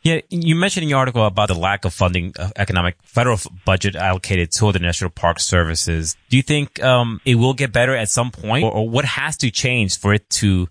Yeah, 0.01 0.21
you 0.29 0.55
mentioned 0.55 0.83
in 0.83 0.89
your 0.89 0.99
article 0.99 1.25
about 1.25 1.49
the 1.49 1.55
lack 1.55 1.83
of 1.83 1.93
funding, 1.93 2.33
uh, 2.39 2.49
economic 2.55 2.95
federal 3.03 3.37
budget 3.65 3.95
allocated 3.95 4.51
to 4.53 4.71
the 4.71 4.79
National 4.79 5.09
Park 5.09 5.39
Services. 5.39 6.15
Do 6.29 6.37
you 6.37 6.43
think 6.43 6.81
um, 6.81 7.19
it 7.25 7.35
will 7.35 7.53
get 7.53 7.73
better 7.73 7.95
at 7.95 8.07
some 8.07 8.31
point, 8.31 8.63
or, 8.63 8.71
or, 8.71 8.89
what 8.89 9.03
has 9.03 9.35
to 9.37 9.51
change 9.51 9.99
for 9.99 10.13
it 10.13 10.29
to 10.41 10.69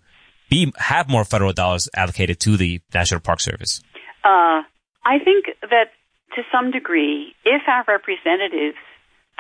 be 0.49 0.73
have 0.79 1.11
more 1.11 1.25
federal 1.25 1.53
dollars 1.53 1.91
allocated 1.95 2.41
to 2.41 2.57
the 2.57 2.81
National 2.95 3.21
Park 3.21 3.41
Service? 3.41 3.83
Uh, 4.25 4.65
I 5.05 5.19
think 5.23 5.47
that 5.61 5.93
to 6.35 6.43
some 6.51 6.71
degree, 6.71 7.35
if 7.45 7.63
our 7.69 7.85
representatives 7.87 8.79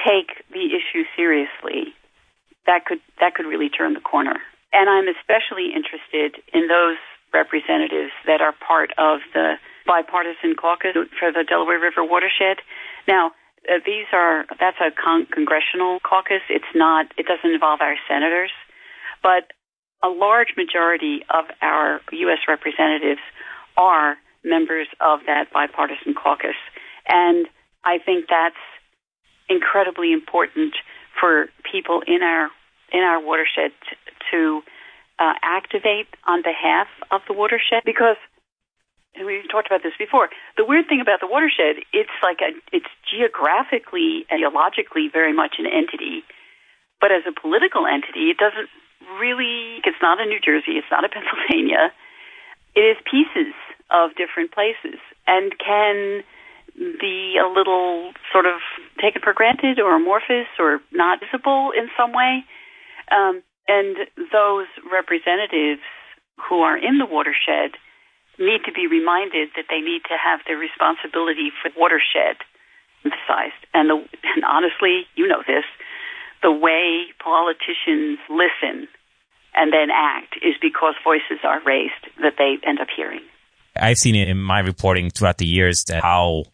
take 0.06 0.44
the 0.52 0.66
issue 0.66 1.04
seriously, 1.16 1.94
that 2.66 2.84
could 2.84 3.00
that 3.20 3.34
could 3.34 3.46
really 3.46 3.70
turn 3.70 3.94
the 3.94 4.00
corner. 4.00 4.36
And 4.72 4.88
I'm 4.88 5.08
especially 5.08 5.72
interested 5.72 6.42
in 6.52 6.68
those 6.68 6.98
representatives 7.32 8.12
that 8.26 8.40
are 8.40 8.52
part 8.52 8.90
of 8.98 9.20
the 9.32 9.54
bipartisan 9.86 10.54
caucus 10.54 10.92
for 11.18 11.32
the 11.32 11.44
Delaware 11.48 11.80
River 11.80 12.04
watershed. 12.04 12.58
Now, 13.06 13.32
uh, 13.68 13.80
these 13.84 14.06
are 14.12 14.44
that's 14.60 14.76
a 14.80 14.90
con- 14.92 15.26
congressional 15.26 16.00
caucus. 16.00 16.42
It's 16.48 16.72
not. 16.74 17.06
It 17.16 17.26
doesn't 17.26 17.50
involve 17.50 17.80
our 17.80 17.96
senators, 18.08 18.52
but 19.22 19.52
a 20.02 20.08
large 20.08 20.54
majority 20.56 21.24
of 21.30 21.46
our 21.60 22.00
U.S. 22.12 22.38
representatives 22.46 23.20
are 23.76 24.16
members 24.44 24.86
of 25.00 25.20
that 25.26 25.52
bipartisan 25.52 26.14
caucus, 26.14 26.56
and 27.08 27.46
I 27.84 27.98
think 27.98 28.26
that's 28.28 28.60
incredibly 29.48 30.12
important 30.12 30.74
for 31.18 31.48
people 31.70 32.02
in 32.06 32.22
our 32.22 32.48
in 32.92 33.00
our 33.00 33.20
watershed 33.20 33.72
to 34.30 34.62
uh, 35.18 35.34
activate 35.42 36.08
on 36.26 36.42
behalf 36.42 36.86
of 37.10 37.20
the 37.26 37.34
watershed 37.34 37.82
because 37.84 38.16
we 39.18 39.42
talked 39.50 39.66
about 39.66 39.82
this 39.82 39.96
before. 39.98 40.28
The 40.56 40.64
weird 40.64 40.86
thing 40.88 41.00
about 41.00 41.20
the 41.20 41.26
watershed, 41.26 41.82
it's 41.92 42.14
like 42.22 42.38
a, 42.38 42.54
it's 42.70 42.90
geographically 43.02 44.26
and 44.30 44.40
geologically 44.40 45.08
very 45.10 45.32
much 45.32 45.56
an 45.58 45.66
entity, 45.66 46.22
but 47.00 47.10
as 47.10 47.22
a 47.26 47.34
political 47.34 47.86
entity, 47.86 48.30
it 48.30 48.38
doesn't 48.38 48.68
really. 49.18 49.82
It's 49.84 49.98
not 50.02 50.20
a 50.20 50.26
New 50.26 50.38
Jersey. 50.38 50.78
It's 50.78 50.90
not 50.90 51.04
a 51.04 51.08
Pennsylvania. 51.14 51.90
It 52.74 52.94
is 52.94 52.96
pieces 53.10 53.54
of 53.90 54.14
different 54.14 54.52
places 54.52 55.00
and 55.26 55.52
can 55.58 56.22
be 57.00 57.38
a 57.42 57.48
little 57.48 58.12
sort 58.30 58.46
of 58.46 58.60
taken 59.02 59.22
for 59.22 59.32
granted 59.32 59.80
or 59.80 59.96
amorphous 59.96 60.46
or 60.58 60.80
not 60.92 61.18
visible 61.18 61.72
in 61.76 61.88
some 61.96 62.12
way. 62.12 62.44
Um, 63.10 63.42
and 63.66 63.96
those 64.32 64.66
representatives 64.90 65.82
who 66.38 66.60
are 66.60 66.76
in 66.76 66.98
the 66.98 67.06
watershed 67.06 67.76
need 68.38 68.62
to 68.64 68.72
be 68.72 68.86
reminded 68.86 69.50
that 69.56 69.66
they 69.68 69.80
need 69.80 70.02
to 70.08 70.16
have 70.16 70.40
their 70.46 70.56
responsibility 70.56 71.50
for 71.60 71.70
watershed 71.76 72.38
emphasized. 73.04 73.60
And, 73.74 73.90
the, 73.90 73.96
and 74.34 74.44
honestly, 74.44 75.06
you 75.16 75.26
know 75.26 75.42
this, 75.46 75.64
the 76.42 76.52
way 76.52 77.06
politicians 77.22 78.18
listen 78.30 78.88
and 79.54 79.72
then 79.72 79.88
act 79.92 80.36
is 80.42 80.54
because 80.60 80.94
voices 81.02 81.42
are 81.42 81.60
raised 81.64 82.06
that 82.22 82.34
they 82.38 82.56
end 82.66 82.80
up 82.80 82.88
hearing. 82.94 83.20
I've 83.76 83.98
seen 83.98 84.14
it 84.14 84.28
in 84.28 84.38
my 84.38 84.60
reporting 84.60 85.10
throughout 85.10 85.38
the 85.38 85.46
years 85.46 85.84
that 85.84 86.02
how 86.02 86.44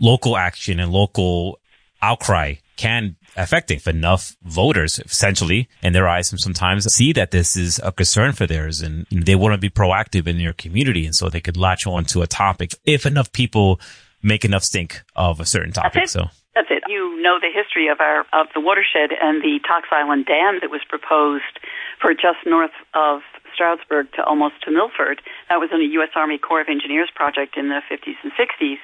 local 0.00 0.36
action 0.36 0.80
and 0.80 0.92
local 0.92 1.58
outcry 2.02 2.54
can 2.76 3.16
affect 3.36 3.70
if 3.70 3.86
enough 3.86 4.36
voters 4.42 4.98
essentially 4.98 5.68
in 5.82 5.92
their 5.92 6.08
eyes 6.08 6.28
sometimes 6.40 6.84
see 6.92 7.12
that 7.12 7.30
this 7.30 7.56
is 7.56 7.80
a 7.82 7.92
concern 7.92 8.32
for 8.32 8.46
theirs 8.46 8.80
and 8.80 9.06
they 9.10 9.34
want 9.34 9.52
to 9.52 9.58
be 9.58 9.70
proactive 9.70 10.26
in 10.26 10.38
your 10.38 10.52
community 10.52 11.04
and 11.06 11.14
so 11.14 11.28
they 11.28 11.40
could 11.40 11.56
latch 11.56 11.86
on 11.86 12.04
to 12.04 12.22
a 12.22 12.26
topic 12.26 12.74
if 12.84 13.06
enough 13.06 13.32
people 13.32 13.80
make 14.22 14.44
enough 14.44 14.64
stink 14.64 15.02
of 15.14 15.40
a 15.40 15.46
certain 15.46 15.72
topic. 15.72 16.08
So 16.08 16.26
that's 16.54 16.68
it. 16.70 16.82
You 16.88 17.20
know 17.22 17.38
the 17.38 17.52
history 17.52 17.88
of 17.88 18.00
our 18.00 18.20
of 18.32 18.48
the 18.54 18.60
watershed 18.60 19.12
and 19.12 19.42
the 19.42 19.60
Tocks 19.66 19.88
Island 19.92 20.26
Dam 20.26 20.58
that 20.62 20.70
was 20.70 20.80
proposed 20.88 21.60
for 22.00 22.12
just 22.12 22.40
north 22.46 22.74
of 22.94 23.20
Stroudsburg 23.54 24.12
to 24.16 24.24
almost 24.24 24.60
to 24.64 24.70
Milford. 24.70 25.20
That 25.48 25.60
was 25.60 25.70
in 25.72 25.80
a 25.80 25.88
U.S. 26.00 26.10
Army 26.14 26.38
Corps 26.38 26.60
of 26.60 26.68
Engineers 26.68 27.10
project 27.14 27.56
in 27.56 27.68
the 27.68 27.80
50s 27.88 28.16
and 28.22 28.32
60s. 28.32 28.80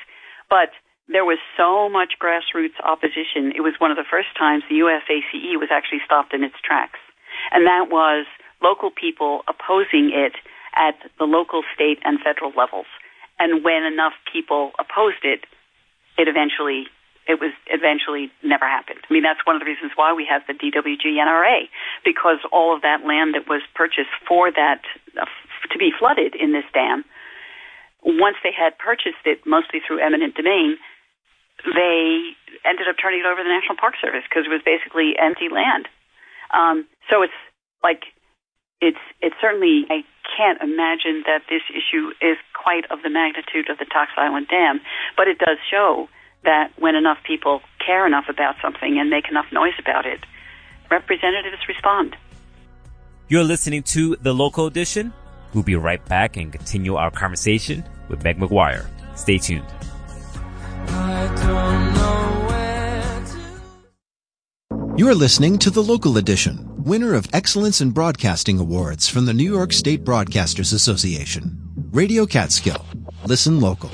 But 0.49 0.71
there 1.13 1.25
was 1.25 1.39
so 1.57 1.89
much 1.89 2.17
grassroots 2.21 2.77
opposition. 2.83 3.53
It 3.55 3.61
was 3.61 3.75
one 3.79 3.91
of 3.91 3.97
the 3.97 4.09
first 4.09 4.29
times 4.37 4.65
the 4.69 4.81
USACE 4.81 5.61
was 5.61 5.69
actually 5.71 6.01
stopped 6.05 6.33
in 6.35 6.43
its 6.43 6.57
tracks. 6.65 6.99
And 7.53 7.67
that 7.67 7.89
was 7.91 8.27
local 8.63 8.91
people 8.91 9.43
opposing 9.49 10.11
it 10.13 10.35
at 10.75 10.97
the 11.19 11.25
local, 11.25 11.63
state, 11.75 11.99
and 12.05 12.19
federal 12.21 12.53
levels. 12.57 12.87
And 13.39 13.65
when 13.65 13.85
enough 13.85 14.15
people 14.33 14.73
opposed 14.79 15.25
it, 15.25 15.45
it 16.19 16.29
eventually 16.29 16.87
it 17.27 17.39
was 17.39 17.55
eventually 17.71 18.33
never 18.43 18.67
happened. 18.67 18.99
I 19.09 19.13
mean, 19.13 19.23
that's 19.23 19.47
one 19.47 19.55
of 19.55 19.63
the 19.63 19.67
reasons 19.67 19.93
why 19.95 20.13
we 20.13 20.27
have 20.27 20.43
the 20.51 20.59
DWG 20.59 21.07
NRA, 21.23 21.71
because 22.05 22.43
all 22.51 22.75
of 22.75 22.83
that 22.83 23.07
land 23.07 23.39
that 23.39 23.47
was 23.47 23.63
purchased 23.79 24.11
for 24.27 24.51
that 24.51 24.83
uh, 25.15 25.27
to 25.71 25.79
be 25.79 25.93
flooded 25.97 26.35
in 26.35 26.51
this 26.51 26.67
dam, 26.75 27.05
once 28.03 28.37
they 28.43 28.51
had 28.51 28.77
purchased 28.77 29.23
it, 29.25 29.47
mostly 29.47 29.79
through 29.87 30.03
eminent 30.03 30.35
domain, 30.35 30.79
they 31.65 32.35
ended 32.67 32.87
up 32.89 32.97
turning 32.99 33.21
it 33.21 33.27
over 33.27 33.43
to 33.43 33.47
the 33.47 33.55
National 33.55 33.79
Park 33.79 33.95
Service 34.03 34.27
because 34.27 34.47
it 34.47 34.53
was 34.53 34.63
basically 34.65 35.15
empty 35.19 35.49
land. 35.51 35.87
Um, 36.51 36.87
so 37.09 37.23
it's 37.23 37.37
like 37.83 38.03
it's 38.81 39.01
it's 39.21 39.37
certainly 39.41 39.87
I 39.89 40.03
can't 40.37 40.61
imagine 40.61 41.23
that 41.27 41.47
this 41.49 41.63
issue 41.71 42.11
is 42.21 42.37
quite 42.53 42.85
of 42.91 43.03
the 43.03 43.11
magnitude 43.11 43.71
of 43.71 43.79
the 43.79 43.87
Tocks 43.87 44.13
Island 44.17 44.49
Dam, 44.49 44.81
but 45.17 45.29
it 45.29 45.39
does 45.39 45.59
show 45.71 46.09
that 46.45 46.73
when 46.79 46.95
enough 46.97 47.19
people 47.25 47.61
care 47.85 48.07
enough 48.07 48.27
about 48.29 48.57
something 48.61 48.99
and 48.99 49.09
make 49.09 49.31
enough 49.31 49.47
noise 49.53 49.79
about 49.79 50.07
it, 50.07 50.21
representatives 50.91 51.63
respond. 51.69 52.17
You're 53.29 53.45
listening 53.45 53.85
to 53.95 54.17
the 54.17 54.35
local 54.35 54.67
edition. 54.67 55.13
We'll 55.55 55.63
be 55.63 55.77
right 55.77 56.05
back 56.07 56.37
and 56.37 56.53
continue 56.53 56.97
our 56.97 57.11
conversation 57.11 57.85
with 58.09 58.25
Meg 58.25 58.39
McGuire. 58.39 58.87
Stay 59.17 59.39
tuned. 59.39 59.67
You 64.95 65.09
are 65.09 65.15
listening 65.15 65.57
to 65.61 65.71
the 65.71 65.83
local 65.83 66.19
edition, 66.19 66.69
winner 66.85 67.15
of 67.15 67.27
Excellence 67.33 67.81
in 67.81 67.93
Broadcasting 67.93 68.59
Awards 68.59 69.09
from 69.09 69.25
the 69.25 69.33
New 69.33 69.51
York 69.51 69.73
State 69.73 70.05
Broadcasters 70.05 70.75
Association. 70.75 71.59
Radio 71.93 72.27
Catskill. 72.27 72.85
Listen 73.25 73.59
local. 73.59 73.89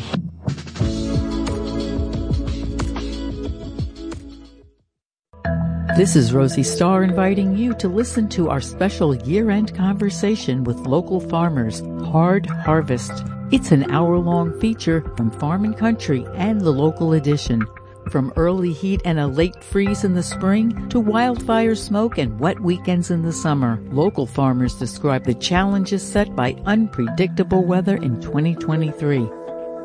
This 5.97 6.17
is 6.17 6.35
Rosie 6.35 6.65
Starr 6.65 7.05
inviting 7.05 7.57
you 7.57 7.75
to 7.75 7.89
listen 7.89 8.29
to 8.31 8.51
our 8.51 8.61
special 8.61 9.15
year-end 9.15 9.77
conversation 9.77 10.65
with 10.65 10.79
local 10.79 11.21
farmers, 11.21 11.81
Hard 12.07 12.47
Harvest. 12.47 13.13
It's 13.53 13.71
an 13.71 13.89
hour-long 13.93 14.59
feature 14.61 15.03
from 15.17 15.31
Farm 15.31 15.65
and 15.65 15.79
Country 15.79 16.27
and 16.35 16.61
the 16.61 16.73
local 16.73 17.13
edition. 17.13 17.65
From 18.11 18.33
early 18.37 18.73
heat 18.73 19.03
and 19.05 19.21
a 19.21 19.27
late 19.27 19.63
freeze 19.63 20.03
in 20.03 20.15
the 20.15 20.23
spring 20.23 20.89
to 20.89 20.99
wildfire 20.99 21.75
smoke 21.75 22.17
and 22.17 22.41
wet 22.41 22.59
weekends 22.61 23.11
in 23.11 23.21
the 23.21 23.33
summer, 23.33 23.79
local 23.91 24.27
farmers 24.27 24.75
describe 24.75 25.25
the 25.25 25.35
challenges 25.35 26.03
set 26.03 26.35
by 26.35 26.57
unpredictable 26.65 27.65
weather 27.65 27.97
in 27.97 28.19
2023. 28.23 29.29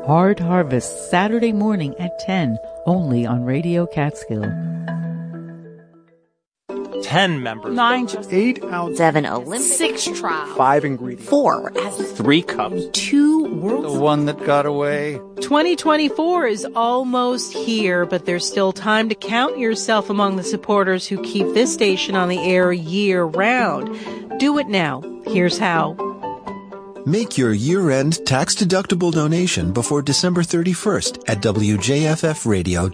Hard 0.06 0.40
Harvest, 0.40 1.10
Saturday 1.10 1.52
morning 1.52 1.94
at 1.98 2.18
10, 2.20 2.56
only 2.86 3.26
on 3.26 3.44
Radio 3.44 3.86
Catskill. 3.86 4.44
10 7.02 7.42
members. 7.42 7.74
9 7.74 8.08
8 8.30 8.64
ounces. 8.64 8.98
7 8.98 9.26
Olympic. 9.26 9.66
6 9.68 10.04
trial. 10.18 10.54
5 10.54 10.84
ingredients. 10.84 11.28
4 11.28 11.72
3 11.72 12.42
cups. 12.42 12.86
2 12.92 13.44
world. 13.54 13.84
The 13.84 14.00
one 14.00 14.26
that 14.26 14.44
got 14.44 14.66
away. 14.66 15.20
2024 15.40 16.46
is 16.46 16.66
almost 16.74 17.52
here, 17.52 18.06
but 18.06 18.26
there's 18.26 18.46
still 18.46 18.72
time 18.72 19.08
to 19.08 19.14
count 19.14 19.58
yourself 19.58 20.10
among 20.10 20.36
the 20.36 20.44
supporters 20.44 21.06
who 21.06 21.22
keep 21.22 21.46
this 21.54 21.72
station 21.72 22.16
on 22.16 22.28
the 22.28 22.38
air 22.38 22.72
year 22.72 23.24
round. 23.24 23.88
Do 24.38 24.58
it 24.58 24.68
now. 24.68 25.02
Here's 25.26 25.58
how. 25.58 25.96
Make 27.06 27.36
your 27.36 27.52
year-end 27.52 28.24
tax-deductible 28.24 29.12
donation 29.12 29.72
before 29.72 30.00
December 30.00 30.42
31st 30.42 31.24
at 31.28 31.42
wjffradio.org. 31.42 32.84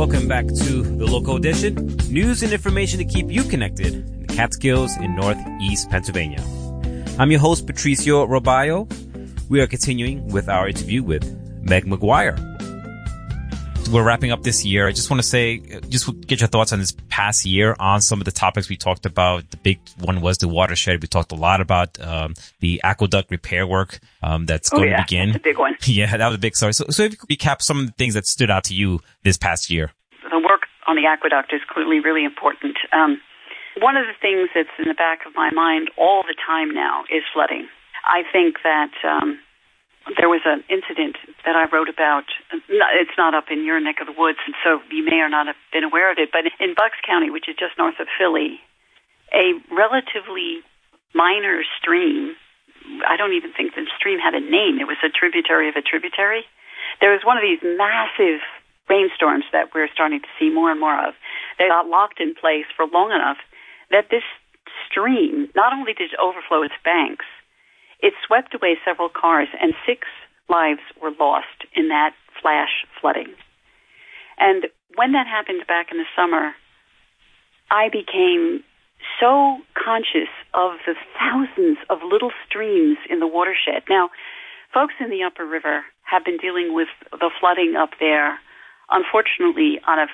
Welcome 0.00 0.28
back 0.28 0.46
to 0.46 0.82
the 0.82 1.04
local 1.04 1.36
edition. 1.36 1.74
News 2.08 2.42
and 2.42 2.54
information 2.54 2.98
to 3.00 3.04
keep 3.04 3.30
you 3.30 3.44
connected 3.44 3.92
in 3.92 4.26
the 4.26 4.34
Catskills 4.34 4.96
in 4.96 5.14
Northeast 5.14 5.90
Pennsylvania. 5.90 6.42
I'm 7.18 7.30
your 7.30 7.40
host, 7.40 7.66
Patricio 7.66 8.26
Robayo. 8.26 8.90
We 9.50 9.60
are 9.60 9.66
continuing 9.66 10.26
with 10.28 10.48
our 10.48 10.66
interview 10.70 11.02
with 11.02 11.30
Meg 11.60 11.84
McGuire. 11.84 12.49
We're 13.90 14.04
wrapping 14.04 14.30
up 14.30 14.42
this 14.44 14.64
year. 14.64 14.86
I 14.86 14.92
just 14.92 15.10
want 15.10 15.20
to 15.20 15.26
say, 15.28 15.58
just 15.88 16.08
get 16.26 16.40
your 16.40 16.46
thoughts 16.48 16.72
on 16.72 16.78
this 16.78 16.94
past 17.08 17.44
year 17.44 17.74
on 17.80 18.00
some 18.00 18.20
of 18.20 18.24
the 18.24 18.30
topics 18.30 18.68
we 18.68 18.76
talked 18.76 19.04
about. 19.04 19.50
The 19.50 19.56
big 19.56 19.80
one 19.98 20.20
was 20.20 20.38
the 20.38 20.46
watershed. 20.46 21.02
We 21.02 21.08
talked 21.08 21.32
a 21.32 21.34
lot 21.34 21.60
about 21.60 22.00
um, 22.00 22.34
the 22.60 22.80
aqueduct 22.84 23.32
repair 23.32 23.66
work 23.66 23.98
um, 24.22 24.46
that's 24.46 24.72
Oh, 24.72 24.76
going 24.76 24.90
yeah, 24.90 24.98
to 24.98 25.02
begin. 25.02 25.28
that's 25.32 25.42
a 25.42 25.42
big 25.42 25.58
one. 25.58 25.76
Yeah, 25.86 26.16
that 26.16 26.26
was 26.28 26.36
a 26.36 26.38
big 26.38 26.54
story. 26.54 26.72
So, 26.72 26.84
so 26.90 27.02
if 27.02 27.12
you 27.12 27.18
could 27.18 27.28
recap 27.30 27.60
some 27.62 27.80
of 27.80 27.86
the 27.86 27.92
things 27.92 28.14
that 28.14 28.26
stood 28.26 28.48
out 28.50 28.62
to 28.64 28.74
you 28.74 29.00
this 29.24 29.36
past 29.36 29.70
year. 29.70 29.90
the 30.30 30.38
work 30.38 30.62
on 30.86 30.94
the 30.94 31.06
aqueduct 31.06 31.52
is 31.52 31.60
clearly 31.68 31.98
really 31.98 32.24
important. 32.24 32.76
Um, 32.92 33.20
one 33.80 33.96
of 33.96 34.06
the 34.06 34.14
things 34.22 34.50
that's 34.54 34.68
in 34.78 34.86
the 34.86 34.94
back 34.94 35.26
of 35.26 35.34
my 35.34 35.50
mind 35.50 35.90
all 35.98 36.22
the 36.22 36.36
time 36.46 36.72
now 36.72 37.02
is 37.10 37.22
flooding. 37.32 37.66
I 38.04 38.22
think 38.32 38.56
that 38.62 38.92
um, 39.04 39.40
there 40.16 40.28
was 40.28 40.42
an 40.44 40.64
incident 40.68 41.16
that 41.44 41.54
I 41.54 41.68
wrote 41.70 41.88
about. 41.88 42.24
It's 42.68 43.16
not 43.18 43.34
up 43.34 43.50
in 43.50 43.64
your 43.64 43.78
neck 43.80 44.00
of 44.00 44.06
the 44.06 44.16
woods, 44.16 44.38
and 44.46 44.54
so 44.64 44.80
you 44.90 45.04
may 45.04 45.20
or 45.20 45.28
not 45.28 45.46
have 45.46 45.60
been 45.72 45.84
aware 45.84 46.10
of 46.10 46.18
it. 46.18 46.30
But 46.32 46.50
in 46.58 46.74
Bucks 46.74 46.98
County, 47.06 47.30
which 47.30 47.48
is 47.48 47.56
just 47.56 47.78
north 47.78 48.00
of 48.00 48.08
Philly, 48.18 48.58
a 49.32 49.54
relatively 49.70 50.62
minor 51.14 51.62
stream. 51.78 52.34
I 53.06 53.16
don't 53.16 53.34
even 53.34 53.52
think 53.52 53.74
the 53.74 53.86
stream 53.98 54.18
had 54.18 54.34
a 54.34 54.40
name. 54.40 54.80
It 54.80 54.88
was 54.88 54.98
a 55.04 55.10
tributary 55.10 55.68
of 55.68 55.76
a 55.76 55.82
tributary. 55.82 56.42
There 57.00 57.12
was 57.12 57.22
one 57.22 57.36
of 57.36 57.44
these 57.44 57.62
massive 57.62 58.40
rainstorms 58.88 59.44
that 59.52 59.70
we're 59.74 59.88
starting 59.92 60.20
to 60.20 60.30
see 60.38 60.50
more 60.50 60.70
and 60.70 60.80
more 60.80 60.96
of. 60.96 61.14
They 61.58 61.68
got 61.68 61.86
locked 61.86 62.18
in 62.18 62.34
place 62.34 62.66
for 62.74 62.86
long 62.86 63.12
enough 63.12 63.38
that 63.90 64.10
this 64.10 64.26
stream 64.90 65.48
not 65.54 65.72
only 65.72 65.92
did 65.94 66.10
it 66.10 66.18
overflow 66.18 66.62
its 66.62 66.74
banks, 66.82 67.26
it 68.02 68.14
swept 68.26 68.54
away 68.54 68.76
several 68.84 69.08
cars 69.08 69.48
and 69.60 69.74
six 69.86 70.06
lives 70.48 70.80
were 71.00 71.12
lost 71.18 71.66
in 71.74 71.88
that 71.88 72.12
flash 72.42 72.84
flooding. 73.00 73.34
And 74.38 74.66
when 74.96 75.12
that 75.12 75.26
happened 75.26 75.66
back 75.68 75.88
in 75.92 75.98
the 75.98 76.08
summer, 76.16 76.52
I 77.70 77.88
became 77.88 78.64
so 79.20 79.58
conscious 79.76 80.32
of 80.54 80.72
the 80.86 80.94
thousands 81.18 81.78
of 81.88 81.98
little 82.02 82.32
streams 82.46 82.98
in 83.08 83.20
the 83.20 83.26
watershed. 83.26 83.84
Now, 83.88 84.10
folks 84.74 84.94
in 85.00 85.10
the 85.10 85.22
upper 85.22 85.46
river 85.46 85.84
have 86.02 86.24
been 86.24 86.38
dealing 86.38 86.74
with 86.74 86.88
the 87.12 87.30
flooding 87.38 87.76
up 87.78 87.90
there, 88.00 88.40
unfortunately, 88.90 89.80
on 89.86 89.98
a 89.98 90.06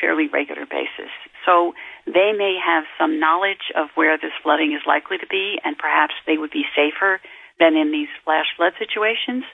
fairly 0.00 0.28
regular 0.28 0.66
basis. 0.66 1.10
So 1.48 1.72
they 2.04 2.36
may 2.36 2.60
have 2.60 2.84
some 3.00 3.18
knowledge 3.18 3.72
of 3.72 3.88
where 3.94 4.20
this 4.20 4.36
flooding 4.42 4.76
is 4.76 4.84
likely 4.84 5.16
to 5.16 5.26
be, 5.26 5.56
and 5.64 5.78
perhaps 5.78 6.12
they 6.26 6.36
would 6.36 6.52
be 6.52 6.68
safer 6.76 7.20
than 7.58 7.72
in 7.74 7.90
these 7.90 8.12
flash 8.22 8.52
flood 8.56 8.76
situations. 8.76 9.44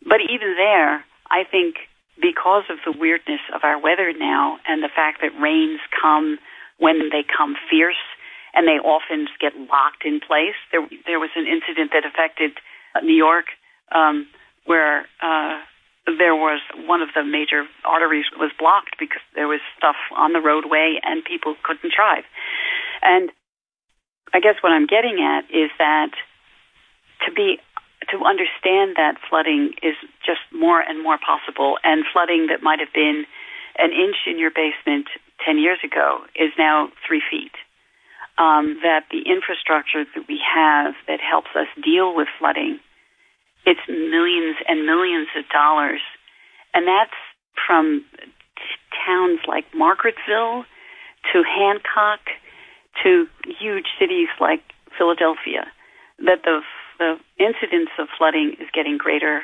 But 0.00 0.24
even 0.24 0.56
there, 0.56 1.04
I 1.28 1.44
think 1.44 1.76
because 2.16 2.64
of 2.72 2.80
the 2.88 2.96
weirdness 2.96 3.44
of 3.54 3.60
our 3.64 3.76
weather 3.76 4.12
now 4.16 4.56
and 4.66 4.82
the 4.82 4.88
fact 4.88 5.20
that 5.20 5.36
rains 5.36 5.80
come 5.92 6.38
when 6.78 7.10
they 7.12 7.20
come 7.20 7.54
fierce 7.68 8.00
and 8.54 8.66
they 8.66 8.80
often 8.80 9.26
get 9.40 9.52
locked 9.56 10.06
in 10.06 10.20
place. 10.20 10.56
There, 10.72 10.86
there 11.06 11.20
was 11.20 11.30
an 11.36 11.44
incident 11.44 11.90
that 11.92 12.06
affected 12.06 12.52
New 13.02 13.16
York 13.16 13.46
um, 13.92 14.26
where 14.64 15.06
uh, 15.20 15.60
there 16.06 16.34
was 16.36 16.60
one 16.86 17.00
of 17.00 17.08
the 17.14 17.24
major 17.24 17.64
arteries 17.84 18.26
was 18.36 18.52
blocked 18.58 18.96
because 18.98 19.22
there 19.34 19.48
was 19.48 19.60
stuff 19.76 19.96
on 20.16 20.32
the 20.32 20.40
roadway 20.40 21.00
and 21.02 21.24
people 21.24 21.56
couldn't 21.64 21.92
drive. 21.96 22.24
And 23.02 23.30
I 24.32 24.40
guess 24.40 24.56
what 24.60 24.72
I'm 24.72 24.86
getting 24.86 25.22
at 25.24 25.48
is 25.48 25.70
that 25.78 26.12
to 27.26 27.32
be 27.32 27.58
to 28.10 28.20
understand 28.24 28.96
that 28.96 29.16
flooding 29.30 29.72
is 29.82 29.96
just 30.26 30.44
more 30.52 30.80
and 30.80 31.02
more 31.02 31.16
possible, 31.16 31.78
and 31.82 32.04
flooding 32.12 32.48
that 32.48 32.62
might 32.62 32.80
have 32.80 32.92
been 32.92 33.24
an 33.78 33.92
inch 33.92 34.16
in 34.26 34.38
your 34.38 34.50
basement 34.50 35.08
10 35.44 35.58
years 35.58 35.78
ago 35.84 36.20
is 36.36 36.52
now 36.58 36.90
three 37.06 37.22
feet. 37.30 37.52
Um, 38.36 38.80
that 38.82 39.06
the 39.10 39.22
infrastructure 39.30 40.04
that 40.04 40.26
we 40.28 40.42
have 40.42 40.94
that 41.06 41.20
helps 41.20 41.54
us 41.54 41.70
deal 41.82 42.14
with 42.14 42.26
flooding, 42.38 42.80
it's 43.66 43.80
millions 43.88 44.56
and 44.68 44.86
millions 44.86 45.28
of 45.36 45.48
dollars. 45.48 46.00
And 46.72 46.86
that's 46.86 47.16
from 47.66 48.04
t- 48.14 48.62
towns 49.06 49.40
like 49.46 49.64
Margaretville 49.72 50.64
to 51.32 51.42
Hancock 51.42 52.20
to 53.02 53.26
huge 53.58 53.86
cities 53.98 54.28
like 54.40 54.62
Philadelphia. 54.96 55.66
That 56.18 56.42
the 56.44 56.60
the 56.98 57.18
incidence 57.38 57.90
of 57.98 58.06
flooding 58.16 58.54
is 58.60 58.68
getting 58.72 58.98
greater 58.98 59.42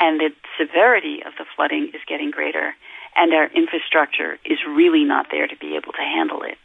and 0.00 0.18
the 0.18 0.30
severity 0.58 1.22
of 1.24 1.32
the 1.38 1.44
flooding 1.54 1.92
is 1.94 2.02
getting 2.08 2.30
greater 2.30 2.74
and 3.14 3.32
our 3.34 3.46
infrastructure 3.54 4.38
is 4.44 4.58
really 4.66 5.04
not 5.04 5.26
there 5.30 5.46
to 5.46 5.56
be 5.56 5.76
able 5.76 5.92
to 5.92 6.02
handle 6.02 6.42
it. 6.42 6.56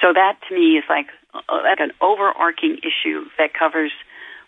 So 0.00 0.12
that 0.12 0.38
to 0.48 0.54
me 0.54 0.78
is 0.78 0.84
like, 0.88 1.06
like 1.48 1.80
an 1.80 1.92
overarching 2.00 2.78
issue 2.82 3.24
that 3.38 3.52
covers 3.52 3.92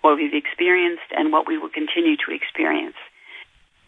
what 0.07 0.16
we've 0.16 0.38
experienced 0.38 1.11
and 1.11 1.33
what 1.33 1.49
we 1.51 1.59
will 1.59 1.69
continue 1.69 2.14
to 2.14 2.31
experience. 2.31 2.95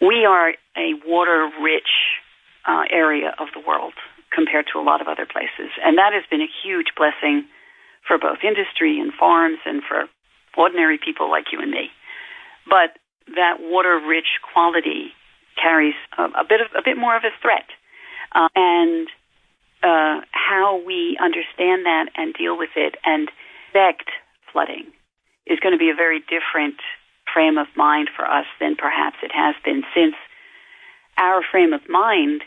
We 0.03 0.27
are 0.27 0.51
a 0.75 0.89
water 1.07 1.49
rich 1.63 2.19
uh, 2.67 2.91
area 2.91 3.31
of 3.39 3.49
the 3.55 3.63
world 3.63 3.95
compared 4.35 4.67
to 4.73 4.81
a 4.81 4.85
lot 4.85 5.01
of 5.01 5.07
other 5.07 5.27
places. 5.31 5.71
And 5.79 5.97
that 5.99 6.11
has 6.13 6.25
been 6.29 6.43
a 6.43 6.51
huge 6.63 6.91
blessing 6.99 7.47
for 8.07 8.19
both 8.19 8.43
industry 8.43 8.99
and 8.99 9.15
farms 9.15 9.59
and 9.65 9.83
for 9.87 10.11
ordinary 10.57 10.99
people 10.99 11.31
like 11.31 11.47
you 11.53 11.63
and 11.63 11.71
me. 11.71 11.87
But 12.67 12.99
that 13.39 13.63
water-rich 13.63 14.43
quality 14.43 15.15
carries 15.55 15.95
a, 16.19 16.43
a 16.43 16.45
bit 16.49 16.61
of 16.61 16.69
a 16.75 16.83
bit 16.85 16.97
more 16.99 17.17
of 17.17 17.23
a 17.23 17.35
threat, 17.41 17.69
uh, 18.35 18.49
and 18.55 19.07
uh, 19.83 20.27
how 20.33 20.83
we 20.85 21.17
understand 21.23 21.87
that 21.87 22.07
and 22.17 22.35
deal 22.35 22.59
with 22.59 22.75
it 22.77 22.97
and 23.05 23.31
expect 23.69 24.11
flooding 24.53 24.87
is 25.49 25.59
going 25.61 25.73
to 25.73 25.79
be 25.79 25.91
a 25.91 25.95
very 25.95 26.21
different 26.21 26.77
frame 27.33 27.59
of 27.59 27.67
mind 27.77 28.09
for 28.15 28.25
us 28.25 28.47
than 28.61 28.77
perhaps 28.77 29.17
it 29.23 29.33
has 29.35 29.55
been 29.65 29.83
since 29.95 30.15
our 31.17 31.43
frame 31.43 31.73
of 31.73 31.81
mind 31.89 32.43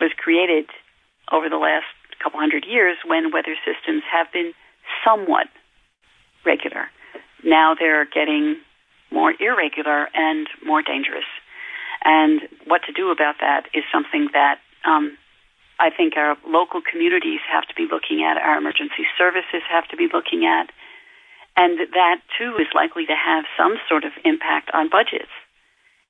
was 0.00 0.12
created 0.16 0.66
over 1.32 1.48
the 1.48 1.56
last 1.56 1.90
couple 2.22 2.38
hundred 2.40 2.64
years 2.64 2.96
when 3.04 3.32
weather 3.32 3.56
systems 3.64 4.02
have 4.10 4.26
been 4.32 4.52
somewhat 5.04 5.48
regular 6.44 6.88
now 7.46 7.74
they're 7.78 8.04
getting 8.04 8.56
more 9.10 9.32
irregular 9.38 10.08
and 10.14 10.48
more 10.64 10.82
dangerous. 10.82 11.28
And 12.04 12.42
what 12.66 12.82
to 12.86 12.92
do 12.92 13.10
about 13.10 13.36
that 13.40 13.66
is 13.72 13.84
something 13.92 14.28
that 14.32 14.58
um, 14.84 15.16
I 15.78 15.90
think 15.90 16.16
our 16.16 16.36
local 16.46 16.80
communities 16.82 17.40
have 17.50 17.64
to 17.68 17.74
be 17.74 17.86
looking 17.90 18.26
at, 18.26 18.36
our 18.36 18.58
emergency 18.58 19.06
services 19.16 19.62
have 19.70 19.86
to 19.88 19.96
be 19.96 20.08
looking 20.12 20.44
at, 20.44 20.70
and 21.56 21.78
that 21.94 22.20
too 22.38 22.56
is 22.60 22.68
likely 22.74 23.06
to 23.06 23.16
have 23.16 23.44
some 23.56 23.76
sort 23.88 24.04
of 24.04 24.12
impact 24.24 24.70
on 24.74 24.88
budgets 24.88 25.32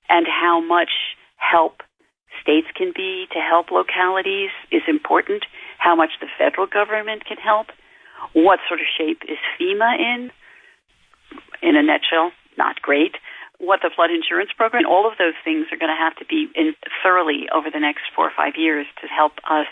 and 0.08 0.26
how 0.26 0.60
much 0.60 1.16
help 1.36 1.82
states 2.42 2.66
can 2.76 2.92
be 2.94 3.26
to 3.32 3.38
help 3.38 3.70
localities 3.70 4.50
is 4.70 4.82
important, 4.88 5.44
how 5.78 5.94
much 5.94 6.10
the 6.20 6.28
federal 6.38 6.66
government 6.66 7.24
can 7.24 7.38
help, 7.38 7.68
what 8.32 8.60
sort 8.68 8.80
of 8.80 8.86
shape 8.86 9.22
is 9.28 9.38
FEMA 9.58 9.98
in, 9.98 10.30
in 11.62 11.76
a 11.76 11.82
nutshell, 11.82 12.32
not 12.58 12.80
great. 12.82 13.16
What 13.58 13.80
the 13.82 13.90
flood 13.94 14.10
insurance 14.10 14.50
program, 14.56 14.84
all 14.86 15.08
of 15.08 15.16
those 15.18 15.36
things 15.42 15.66
are 15.72 15.80
going 15.80 15.92
to 15.92 15.96
have 15.96 16.14
to 16.16 16.26
be 16.26 16.48
in 16.54 16.74
thoroughly 17.02 17.48
over 17.54 17.70
the 17.72 17.80
next 17.80 18.04
four 18.14 18.26
or 18.26 18.32
five 18.36 18.52
years 18.56 18.86
to 19.00 19.06
help 19.08 19.32
us 19.48 19.66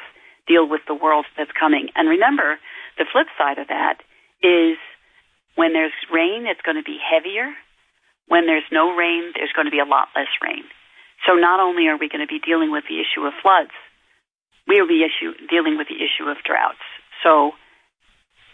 deal 0.47 0.69
with 0.69 0.81
the 0.89 0.95
world 0.95 1.27
that's 1.37 1.53
coming. 1.53 1.89
And 1.95 2.09
remember, 2.09 2.57
the 2.97 3.05
flip 3.11 3.27
side 3.37 3.59
of 3.59 3.69
that 3.69 4.01
is 4.43 4.77
when 5.55 5.73
there's 5.73 5.95
rain, 6.13 6.47
it's 6.47 6.61
going 6.63 6.77
to 6.77 6.83
be 6.83 6.99
heavier. 6.99 7.53
when 8.27 8.47
there's 8.47 8.67
no 8.73 8.95
rain, 8.97 9.33
there's 9.35 9.53
going 9.55 9.67
to 9.67 9.71
be 9.71 9.81
a 9.81 9.85
lot 9.85 10.09
less 10.17 10.33
rain. 10.43 10.65
So 11.27 11.35
not 11.35 11.61
only 11.61 11.89
are 11.89 11.97
we 11.97 12.09
going 12.09 12.25
to 12.25 12.31
be 12.31 12.41
dealing 12.41 12.71
with 12.73 12.85
the 12.89 13.01
issue 13.01 13.27
of 13.27 13.33
floods, 13.43 13.73
we 14.67 14.81
will 14.81 14.89
be 14.89 15.05
issue, 15.05 15.33
dealing 15.49 15.77
with 15.77 15.89
the 15.89 16.01
issue 16.01 16.29
of 16.29 16.39
droughts. 16.45 16.85
So 17.23 17.53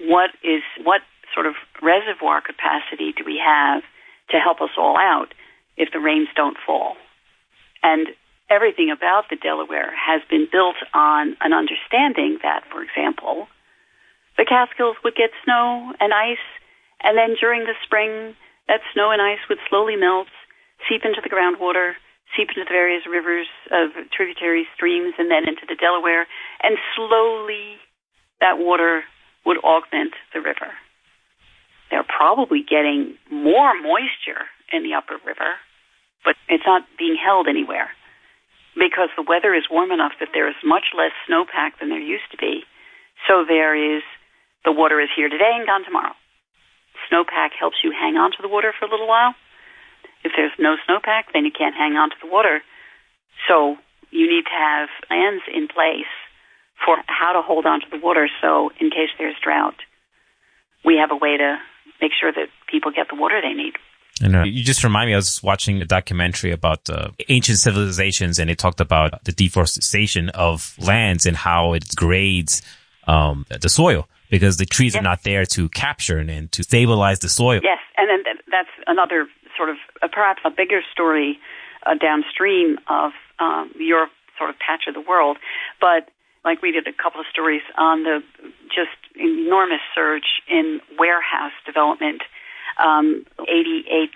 what 0.01 0.31
is 0.43 0.63
what 0.83 1.03
sort 1.35 1.47
of 1.47 1.55
reservoir 1.83 2.43
capacity 2.43 3.15
do 3.15 3.23
we 3.25 3.39
have 3.39 3.83
to 4.31 4.39
help 4.39 4.61
us 4.61 4.75
all 4.77 4.99
out 4.99 5.35
if 5.77 5.91
the 5.93 6.01
rains 6.01 6.29
don't 6.35 6.57
fall? 6.67 6.97
And 7.83 8.09
everything 8.51 8.91
about 8.91 9.31
the 9.31 9.37
Delaware 9.37 9.95
has 9.95 10.21
been 10.29 10.49
built 10.51 10.77
on 10.93 11.37
an 11.41 11.53
understanding 11.55 12.39
that, 12.43 12.67
for 12.71 12.83
example, 12.83 13.47
the 14.37 14.45
Catskills 14.45 14.97
would 15.05 15.15
get 15.15 15.31
snow 15.45 15.95
and 16.01 16.13
ice, 16.13 16.43
and 17.03 17.17
then 17.17 17.37
during 17.41 17.65
the 17.65 17.77
spring, 17.85 18.35
that 18.69 18.81
snow 18.93 19.11
and 19.11 19.21
ice 19.21 19.43
would 19.49 19.59
slowly 19.69 19.97
melt, 19.97 20.29
seep 20.89 21.03
into 21.05 21.21
the 21.23 21.33
groundwater, 21.33 21.95
seep 22.37 22.49
into 22.51 22.65
the 22.65 22.73
various 22.73 23.03
rivers 23.09 23.49
of 23.73 23.91
tributary 24.13 24.67
streams, 24.75 25.15
and 25.19 25.31
then 25.31 25.49
into 25.49 25.67
the 25.67 25.75
Delaware, 25.75 26.27
and 26.63 26.79
slowly 26.95 27.81
that 28.41 28.59
water 28.59 29.03
would 29.45 29.59
augment 29.59 30.15
the 30.33 30.41
river. 30.41 30.73
They're 31.91 32.07
probably 32.07 32.63
getting 32.63 33.19
more 33.31 33.75
moisture 33.75 34.47
in 34.73 34.85
the 34.85 34.95
upper 34.95 35.19
river, 35.27 35.59
but 36.25 36.37
it's 36.49 36.65
not 36.67 36.87
being 36.99 37.17
held 37.19 37.49
anywhere 37.49 37.91
because 38.79 39.11
the 39.17 39.27
weather 39.27 39.55
is 39.55 39.67
warm 39.71 39.91
enough 39.91 40.13
that 40.21 40.31
there 40.33 40.49
is 40.49 40.55
much 40.63 40.95
less 40.97 41.11
snowpack 41.27 41.81
than 41.81 41.89
there 41.91 42.01
used 42.01 42.31
to 42.31 42.39
be. 42.39 42.63
So 43.27 43.45
there 43.47 43.75
is 43.75 44.03
the 44.65 44.73
water 44.73 45.01
is 45.01 45.09
here 45.17 45.29
today 45.29 45.51
and 45.57 45.67
gone 45.67 45.85
tomorrow. 45.85 46.15
Snowpack 47.11 47.51
helps 47.59 47.79
you 47.83 47.93
hang 47.93 48.17
on 48.17 48.31
to 48.33 48.39
the 48.41 48.49
water 48.49 48.73
for 48.79 48.87
a 48.87 48.91
little 48.91 49.09
while. 49.09 49.35
If 50.23 50.33
there's 50.37 50.53
no 50.59 50.77
snowpack, 50.89 51.33
then 51.33 51.45
you 51.45 51.51
can't 51.51 51.75
hang 51.75 51.95
on 51.95 52.11
to 52.11 52.17
the 52.23 52.31
water. 52.31 52.61
So 53.49 53.77
you 54.11 54.29
need 54.29 54.45
to 54.45 54.57
have 54.57 54.89
plans 55.09 55.43
in 55.53 55.69
place 55.69 56.11
for 56.85 56.97
how 57.07 57.33
to 57.33 57.43
hold 57.43 57.67
on 57.67 57.81
to 57.81 57.87
the 57.91 57.99
water 57.99 58.29
so 58.41 58.71
in 58.81 58.91
case 58.91 59.11
there's 59.19 59.37
drought, 59.43 59.77
we 60.85 60.97
have 60.97 61.11
a 61.11 61.17
way 61.17 61.37
to 61.37 61.59
make 62.01 62.13
sure 62.19 62.33
that 62.33 62.49
people 62.71 62.91
get 62.91 63.09
the 63.09 63.17
water 63.17 63.41
they 63.43 63.53
need. 63.53 63.75
And 64.23 64.37
uh, 64.37 64.43
you 64.43 64.63
just 64.63 64.85
remind 64.85 65.09
me, 65.09 65.15
I 65.15 65.17
was 65.17 65.43
watching 65.43 65.81
a 65.81 65.87
documentary 65.87 66.53
about 66.53 66.89
uh, 66.91 67.11
ancient 67.29 67.59
civilizations 67.59 68.39
and 68.39 68.51
it 68.51 68.59
talked 68.59 68.81
about 68.81 69.25
the 69.25 69.33
deforestation 69.33 70.29
of 70.31 70.75
lands 70.79 71.25
and 71.27 71.37
how 71.37 71.73
it 71.73 71.95
grades 71.97 72.63
um, 73.07 73.47
the 73.49 73.69
soil 73.69 74.07
because 74.31 74.57
the 74.57 74.67
trees 74.67 74.95
yes. 74.95 75.01
are 75.01 75.05
not 75.05 75.23
there 75.25 75.45
to 75.45 75.69
capture 75.69 76.19
and, 76.19 76.51
to 76.53 76.63
stabilize 76.63 77.19
the 77.19 77.29
soil. 77.29 77.61
Yes, 77.63 77.79
and 77.97 78.09
then 78.09 78.35
that's 78.51 78.71
another 78.87 79.29
sort 79.57 79.69
of 79.69 79.77
uh, 80.03 80.09
perhaps 80.11 80.41
a 80.45 80.51
bigger 80.51 80.81
story 80.93 81.39
uh, 81.87 81.95
downstream 81.95 82.79
of 82.89 83.13
um, 83.39 83.71
your 83.77 84.07
sort 84.39 84.51
of 84.51 84.57
patch 84.59 84.85
of 84.89 84.95
the 84.95 85.01
world. 85.01 85.37
But 85.81 86.09
like 86.45 86.63
we 86.63 86.73
did 86.73 86.87
a 86.87 86.93
couple 86.93 87.21
of 87.21 87.27
stories 87.31 87.63
on 87.77 88.05
the 88.05 88.23
just 88.69 88.97
enormous 89.17 89.81
surge 89.95 90.41
in 90.49 90.81
warehouse 90.99 91.53
development, 91.67 92.23
um, 92.79 93.27
88 93.41 94.11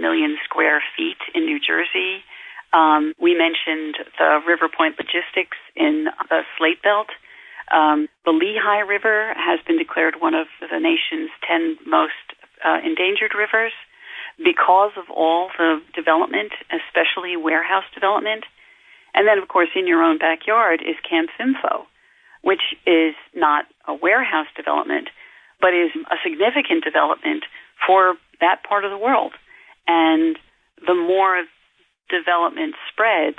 million 0.00 0.36
square 0.44 0.82
feet 0.96 1.18
in 1.34 1.44
New 1.44 1.60
Jersey. 1.60 2.24
Um, 2.72 3.14
we 3.20 3.34
mentioned 3.34 3.96
the 4.18 4.40
River 4.46 4.68
Point 4.68 4.96
Logistics 4.98 5.58
in 5.74 6.06
the 6.28 6.42
Slate 6.56 6.82
Belt. 6.82 7.08
Um, 7.70 8.08
the 8.24 8.32
Lehigh 8.32 8.82
River 8.82 9.32
has 9.36 9.60
been 9.66 9.78
declared 9.78 10.16
one 10.18 10.34
of 10.34 10.46
the 10.60 10.78
nation's 10.78 11.30
10 11.46 11.78
most 11.86 12.18
uh, 12.64 12.78
endangered 12.84 13.32
rivers 13.36 13.72
because 14.38 14.92
of 14.96 15.04
all 15.10 15.50
the 15.56 15.80
development, 15.94 16.52
especially 16.72 17.36
warehouse 17.36 17.84
development. 17.94 18.44
And 19.14 19.26
then, 19.26 19.38
of 19.38 19.48
course, 19.48 19.68
in 19.74 19.86
your 19.86 20.02
own 20.02 20.18
backyard 20.18 20.80
is 20.82 20.96
Camp 21.08 21.30
Fimfo, 21.38 21.86
which 22.42 22.62
is 22.86 23.14
not 23.34 23.66
a 23.86 23.94
warehouse 23.94 24.48
development, 24.56 25.08
but 25.60 25.74
is 25.74 25.90
a 26.10 26.16
significant 26.24 26.84
development 26.84 27.44
for 27.86 28.14
that 28.40 28.62
part 28.66 28.84
of 28.84 28.90
the 28.90 28.98
world. 28.98 29.32
And 29.86 30.38
the 30.86 30.94
more 30.94 31.44
development 32.08 32.74
spreads, 32.90 33.38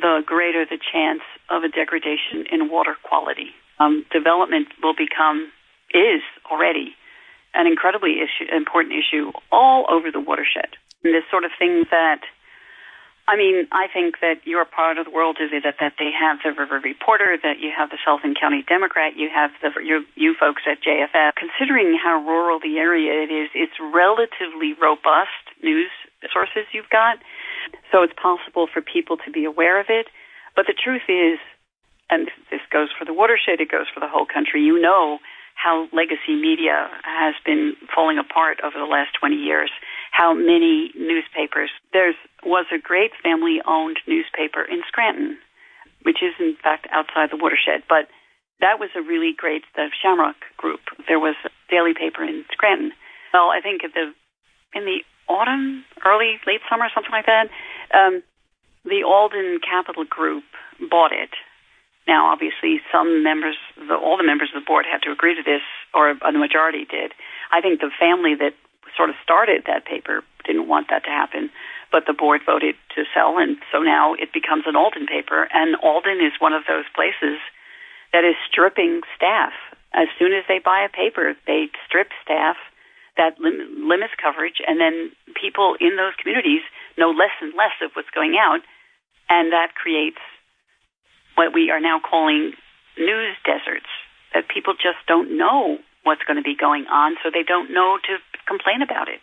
the 0.00 0.22
greater 0.24 0.64
the 0.64 0.78
chance 0.78 1.22
of 1.50 1.62
a 1.62 1.68
degradation 1.68 2.46
in 2.50 2.70
water 2.70 2.96
quality. 3.02 3.50
Um, 3.78 4.04
development 4.10 4.68
will 4.82 4.94
become, 4.94 5.50
is 5.94 6.22
already, 6.50 6.94
an 7.54 7.66
incredibly 7.66 8.18
issue, 8.20 8.46
important 8.54 8.94
issue 8.94 9.32
all 9.50 9.86
over 9.90 10.10
the 10.10 10.20
watershed. 10.20 10.76
And 11.04 11.14
this 11.14 11.24
sort 11.30 11.44
of 11.44 11.50
thing 11.58 11.84
that 11.90 12.22
I 13.28 13.36
mean, 13.36 13.68
I 13.70 13.92
think 13.92 14.24
that 14.24 14.40
your 14.48 14.64
part 14.64 14.96
of 14.96 15.04
the 15.04 15.12
world 15.12 15.36
is 15.36 15.52
that 15.52 15.76
that 15.84 16.00
they 16.00 16.08
have 16.16 16.40
the 16.40 16.56
River 16.56 16.80
Reporter, 16.80 17.36
that 17.36 17.60
you 17.60 17.68
have 17.76 17.92
the 17.92 18.00
Sullivan 18.00 18.32
County 18.32 18.64
Democrat, 18.64 19.20
you 19.20 19.28
have 19.28 19.52
the 19.60 19.68
you, 19.84 20.08
you 20.16 20.32
folks 20.32 20.64
at 20.64 20.80
JFF. 20.80 21.36
Considering 21.36 21.92
how 21.92 22.24
rural 22.24 22.56
the 22.56 22.80
area 22.80 23.20
it 23.20 23.28
is, 23.28 23.52
it's 23.52 23.76
relatively 23.92 24.72
robust 24.80 25.44
news 25.60 25.92
sources 26.32 26.64
you've 26.72 26.88
got, 26.88 27.20
so 27.90 28.02
it's 28.02 28.12
possible 28.14 28.66
for 28.72 28.82
people 28.82 29.16
to 29.24 29.30
be 29.30 29.44
aware 29.44 29.80
of 29.80 29.86
it. 29.88 30.06
But 30.56 30.66
the 30.66 30.74
truth 30.74 31.06
is, 31.08 31.38
and 32.10 32.30
this 32.50 32.60
goes 32.72 32.88
for 32.96 33.04
the 33.04 33.12
watershed, 33.12 33.60
it 33.60 33.70
goes 33.70 33.86
for 33.92 34.00
the 34.00 34.08
whole 34.08 34.26
country. 34.26 34.62
You 34.62 34.80
know 34.80 35.18
how 35.54 35.88
legacy 35.92 36.38
media 36.38 36.88
has 37.02 37.34
been 37.44 37.74
falling 37.94 38.18
apart 38.18 38.58
over 38.62 38.78
the 38.78 38.88
last 38.88 39.10
20 39.18 39.36
years 39.36 39.70
how 40.12 40.34
many 40.34 40.90
newspapers. 40.96 41.70
There 41.92 42.14
was 42.42 42.66
a 42.74 42.78
great 42.78 43.12
family 43.22 43.60
owned 43.66 43.98
newspaper 44.06 44.62
in 44.62 44.82
Scranton, 44.86 45.38
which 46.02 46.22
is 46.22 46.34
in 46.38 46.56
fact 46.62 46.86
outside 46.90 47.30
the 47.30 47.36
watershed, 47.36 47.82
but 47.88 48.08
that 48.60 48.80
was 48.80 48.90
a 48.96 49.02
really 49.02 49.32
great, 49.36 49.62
the 49.76 49.90
Shamrock 50.02 50.36
Group. 50.56 50.80
There 51.06 51.20
was 51.20 51.36
a 51.44 51.50
daily 51.70 51.94
paper 51.94 52.24
in 52.24 52.44
Scranton. 52.50 52.90
Well, 53.32 53.50
I 53.54 53.60
think 53.62 53.82
the, 53.82 54.10
in 54.74 54.84
the 54.84 55.06
autumn, 55.28 55.84
early, 56.04 56.40
late 56.46 56.60
summer, 56.68 56.90
something 56.92 57.12
like 57.12 57.26
that, 57.26 57.46
um, 57.94 58.22
the 58.84 59.04
Alden 59.04 59.60
Capital 59.62 60.04
Group 60.04 60.44
bought 60.90 61.12
it. 61.12 61.30
Now, 62.06 62.32
obviously, 62.32 62.80
some 62.90 63.22
members, 63.22 63.56
the, 63.76 63.94
all 63.94 64.16
the 64.16 64.24
members 64.24 64.48
of 64.54 64.62
the 64.62 64.66
board 64.66 64.86
had 64.90 65.02
to 65.02 65.12
agree 65.12 65.34
to 65.36 65.42
this, 65.42 65.60
or 65.92 66.10
a 66.10 66.32
majority 66.32 66.86
did. 66.88 67.12
I 67.52 67.60
think 67.60 67.80
the 67.80 67.90
family 68.00 68.34
that 68.36 68.54
sort 68.96 69.10
of 69.10 69.16
started 69.22 69.64
that 69.66 69.84
paper 69.84 70.24
didn't 70.46 70.68
want 70.68 70.88
that 70.88 71.04
to 71.04 71.10
happen, 71.10 71.50
but 71.92 72.04
the 72.06 72.16
board 72.16 72.40
voted 72.44 72.76
to 72.96 73.04
sell, 73.12 73.36
and 73.38 73.56
so 73.70 73.80
now 73.80 74.14
it 74.14 74.32
becomes 74.32 74.64
an 74.66 74.76
Alden 74.76 75.06
paper. 75.06 75.48
And 75.52 75.76
Alden 75.82 76.24
is 76.24 76.32
one 76.40 76.52
of 76.52 76.64
those 76.66 76.84
places 76.94 77.38
that 78.12 78.24
is 78.24 78.36
stripping 78.48 79.02
staff. 79.14 79.52
As 79.92 80.08
soon 80.18 80.32
as 80.32 80.44
they 80.48 80.58
buy 80.58 80.80
a 80.84 80.88
paper, 80.88 81.34
they 81.46 81.68
strip 81.86 82.08
staff. 82.24 82.56
That 83.18 83.34
lim- 83.38 83.90
limits 83.90 84.14
coverage, 84.16 84.62
and 84.64 84.80
then 84.80 85.10
people 85.34 85.74
in 85.80 85.96
those 85.98 86.14
communities 86.22 86.62
know 86.96 87.10
less 87.10 87.34
and 87.42 87.52
less 87.52 87.74
of 87.82 87.90
what's 87.94 88.10
going 88.14 88.38
out, 88.38 88.62
and 89.28 89.52
that 89.52 89.74
creates 89.74 90.22
what 91.34 91.52
we 91.52 91.70
are 91.70 91.80
now 91.80 91.98
calling 91.98 92.54
news 92.96 93.36
deserts. 93.44 93.90
That 94.34 94.48
people 94.48 94.74
just 94.74 95.02
don't 95.06 95.36
know 95.36 95.78
what's 96.04 96.22
going 96.22 96.36
to 96.36 96.46
be 96.46 96.56
going 96.56 96.86
on, 96.86 97.16
so 97.22 97.30
they 97.30 97.42
don't 97.42 97.74
know 97.74 97.98
to 98.06 98.16
complain 98.46 98.82
about 98.82 99.08
it. 99.08 99.20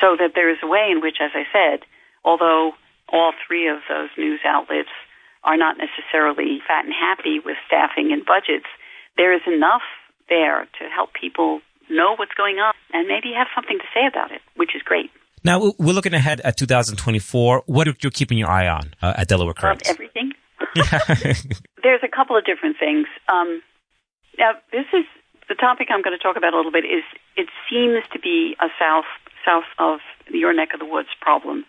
So 0.00 0.16
that 0.16 0.32
there 0.34 0.50
is 0.50 0.58
a 0.62 0.66
way 0.66 0.88
in 0.90 1.00
which, 1.00 1.20
as 1.20 1.30
I 1.34 1.44
said, 1.52 1.84
although 2.24 2.72
all 3.12 3.32
three 3.46 3.68
of 3.68 3.78
those 3.88 4.08
news 4.16 4.40
outlets 4.44 4.88
are 5.44 5.56
not 5.56 5.76
necessarily 5.76 6.60
fat 6.66 6.84
and 6.84 6.94
happy 6.94 7.38
with 7.44 7.56
staffing 7.66 8.12
and 8.12 8.24
budgets, 8.24 8.70
there 9.16 9.34
is 9.34 9.42
enough 9.46 9.82
there 10.28 10.66
to 10.80 10.88
help 10.88 11.12
people 11.12 11.60
know 11.92 12.16
what's 12.16 12.34
going 12.34 12.56
on 12.56 12.74
and 12.92 13.06
maybe 13.06 13.32
have 13.36 13.48
something 13.54 13.78
to 13.78 13.88
say 13.94 14.06
about 14.08 14.32
it, 14.32 14.40
which 14.56 14.74
is 14.74 14.82
great. 14.82 15.10
Now 15.44 15.72
we're 15.78 15.92
looking 15.92 16.14
ahead 16.14 16.40
at 16.40 16.56
2024. 16.56 17.64
What 17.66 17.88
are 17.88 17.94
you 18.00 18.10
keeping 18.10 18.38
your 18.38 18.50
eye 18.50 18.68
on 18.68 18.94
uh, 19.02 19.14
at 19.16 19.28
Delaware 19.28 19.54
Currents? 19.54 19.88
everything. 19.88 20.32
There's 21.82 22.02
a 22.02 22.08
couple 22.08 22.36
of 22.36 22.44
different 22.44 22.76
things. 22.78 23.06
Um, 23.28 23.60
now 24.38 24.52
this 24.70 24.86
is 24.92 25.04
the 25.48 25.54
topic 25.54 25.88
I'm 25.90 26.02
going 26.02 26.16
to 26.16 26.22
talk 26.22 26.36
about 26.36 26.54
a 26.54 26.56
little 26.56 26.72
bit 26.72 26.84
is 26.84 27.02
it 27.36 27.48
seems 27.68 28.06
to 28.12 28.18
be 28.18 28.56
a 28.60 28.68
south 28.78 29.10
south 29.44 29.66
of 29.78 29.98
your 30.30 30.54
neck 30.54 30.70
of 30.72 30.78
the 30.78 30.86
woods 30.86 31.10
problem, 31.20 31.66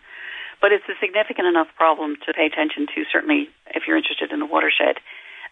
but 0.62 0.70
it's 0.70 0.86
a 0.86 0.94
significant 1.02 1.48
enough 1.48 1.66
problem 1.76 2.14
to 2.24 2.32
pay 2.32 2.46
attention 2.46 2.86
to. 2.94 3.02
Certainly, 3.10 3.50
if 3.74 3.84
you're 3.86 3.98
interested 3.98 4.30
in 4.30 4.38
the 4.38 4.46
watershed, 4.46 5.02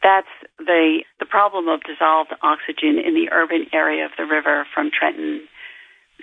that's 0.03 0.31
the 0.59 1.05
the 1.21 1.27
problem 1.27 1.69
of 1.69 1.81
dissolved 1.83 2.35
oxygen 2.43 2.99
in 2.99 3.15
the 3.15 3.31
urban 3.31 3.67
area 3.73 4.05
of 4.05 4.13
the 4.19 4.27
river 4.27 4.67
from 4.75 4.91
Trenton 4.91 5.47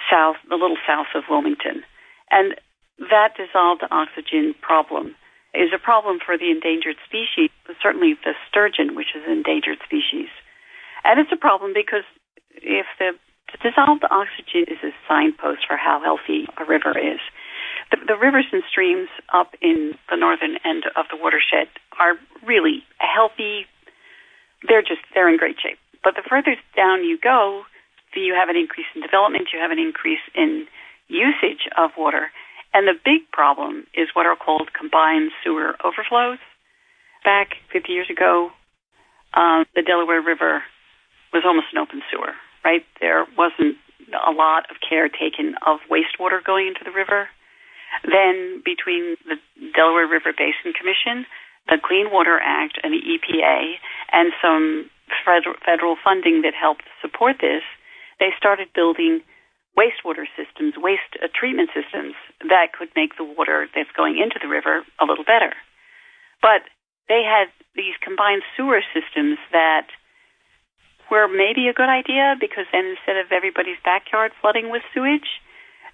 south, 0.10 0.38
a 0.52 0.56
little 0.56 0.78
south 0.88 1.12
of 1.16 1.24
Wilmington, 1.30 1.84
and 2.32 2.56
that 3.10 3.36
dissolved 3.36 3.84
oxygen 3.92 4.54
problem 4.62 5.16
is 5.54 5.72
a 5.74 5.80
problem 5.82 6.20
for 6.24 6.38
the 6.38 6.52
endangered 6.52 6.98
species, 7.08 7.50
certainly 7.82 8.14
the 8.24 8.34
sturgeon, 8.48 8.94
which 8.96 9.16
is 9.16 9.24
an 9.26 9.42
endangered 9.42 9.80
species. 9.84 10.30
And 11.04 11.20
it's 11.20 11.32
a 11.32 11.40
problem 11.40 11.74
because 11.74 12.06
if 12.62 12.86
the 13.00 13.18
dissolved 13.58 14.06
oxygen 14.12 14.70
is 14.70 14.78
a 14.84 14.94
signpost 15.08 15.66
for 15.66 15.78
how 15.78 16.02
healthy 16.04 16.46
a 16.58 16.66
river 16.66 16.94
is. 16.94 17.20
The, 17.92 17.98
the 18.08 18.18
rivers 18.18 18.46
and 18.52 18.64
streams 18.70 19.10
up 19.34 19.56
in 19.62 19.96
the 20.10 20.18
northern 20.18 20.58
end 20.66 20.84
of 20.96 21.06
the 21.10 21.18
watershed 21.18 21.68
are 22.00 22.16
really 22.46 22.84
healthy. 22.98 23.66
They're 24.68 24.82
just, 24.82 25.02
they're 25.14 25.30
in 25.30 25.38
great 25.38 25.58
shape. 25.62 25.80
But 26.04 26.16
the 26.16 26.24
further 26.28 26.56
down 26.76 27.04
you 27.04 27.18
go, 27.22 27.64
you 28.16 28.34
have 28.34 28.50
an 28.50 28.58
increase 28.58 28.88
in 28.96 29.02
development, 29.02 29.50
you 29.54 29.60
have 29.60 29.72
an 29.72 29.80
increase 29.80 30.24
in 30.36 30.68
usage 31.08 31.68
of 31.78 31.92
water. 31.98 32.32
And 32.74 32.88
the 32.88 32.94
big 32.94 33.30
problem 33.32 33.88
is 33.94 34.10
what 34.14 34.26
are 34.26 34.36
called 34.36 34.70
combined 34.78 35.32
sewer 35.44 35.76
overflows. 35.84 36.38
Back 37.24 37.56
50 37.74 37.92
years 37.92 38.10
ago, 38.10 38.52
um, 39.34 39.66
the 39.76 39.82
Delaware 39.82 40.22
River 40.22 40.64
was 41.34 41.44
almost 41.46 41.68
an 41.74 41.80
open 41.80 42.02
sewer, 42.12 42.34
right? 42.64 42.86
There 43.02 43.26
wasn't 43.38 43.78
a 44.14 44.32
lot 44.32 44.70
of 44.70 44.78
care 44.88 45.10
taken 45.10 45.56
of 45.66 45.80
wastewater 45.90 46.44
going 46.44 46.68
into 46.68 46.82
the 46.84 46.92
river. 46.92 47.30
Then 48.04 48.62
between 48.64 49.18
the 49.26 49.38
Delaware 49.76 50.08
River 50.08 50.32
Basin 50.34 50.74
Commission, 50.74 51.26
the 51.68 51.78
Clean 51.82 52.10
Water 52.12 52.40
Act, 52.42 52.80
and 52.84 52.94
the 52.94 53.04
EPA, 53.04 53.78
and 54.12 54.34
some 54.42 54.90
federal 55.26 55.98
funding 56.04 56.42
that 56.42 56.54
helped 56.54 56.86
support 57.02 57.38
this, 57.42 57.64
they 58.20 58.30
started 58.38 58.70
building 58.74 59.22
wastewater 59.78 60.26
systems, 60.36 60.74
waste 60.78 61.16
uh, 61.24 61.28
treatment 61.32 61.70
systems 61.72 62.14
that 62.44 62.74
could 62.76 62.90
make 62.96 63.16
the 63.16 63.24
water 63.24 63.68
that's 63.74 63.92
going 63.96 64.18
into 64.18 64.36
the 64.42 64.50
river 64.50 64.84
a 65.00 65.06
little 65.06 65.24
better. 65.24 65.54
But 66.42 66.68
they 67.08 67.24
had 67.24 67.48
these 67.76 67.96
combined 68.04 68.44
sewer 68.58 68.82
systems 68.94 69.38
that 69.52 69.88
were 71.10 71.28
maybe 71.28 71.68
a 71.68 71.74
good 71.74 71.90
idea 71.90 72.36
because 72.40 72.66
then 72.72 72.86
instead 72.86 73.18
of 73.18 73.32
everybody's 73.32 73.80
backyard 73.84 74.32
flooding 74.42 74.70
with 74.70 74.84
sewage, 74.94 75.42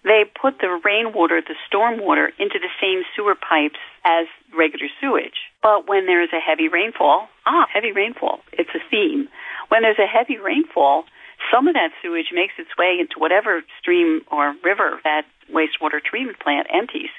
they 0.06 0.24
put 0.40 0.62
the 0.62 0.80
rainwater, 0.86 1.42
the 1.42 1.58
storm 1.68 2.00
water, 2.00 2.32
into 2.38 2.62
the 2.62 2.70
same 2.80 3.02
sewer 3.16 3.34
pipes 3.34 3.82
as 4.06 4.30
regular 4.56 4.86
sewage. 5.02 5.50
But 5.62 5.90
when 5.90 6.06
there 6.06 6.22
is 6.22 6.30
a 6.30 6.40
heavy 6.40 6.70
rainfall, 6.70 7.28
ah, 7.46 7.66
heavy 7.74 7.92
rainfall, 7.92 8.40
it's 8.54 8.70
a 8.78 8.84
theme. 8.90 9.28
When 9.70 9.82
there's 9.82 10.00
a 10.00 10.06
heavy 10.06 10.38
rainfall, 10.38 11.06
some 11.52 11.68
of 11.68 11.74
that 11.74 11.90
sewage 12.02 12.30
makes 12.32 12.54
its 12.58 12.70
way 12.78 12.98
into 13.02 13.18
whatever 13.18 13.66
stream 13.82 14.22
or 14.32 14.54
river 14.64 15.02
that 15.04 15.26
wastewater 15.52 15.98
treatment 16.00 16.40
plant 16.40 16.68
empties, 16.72 17.10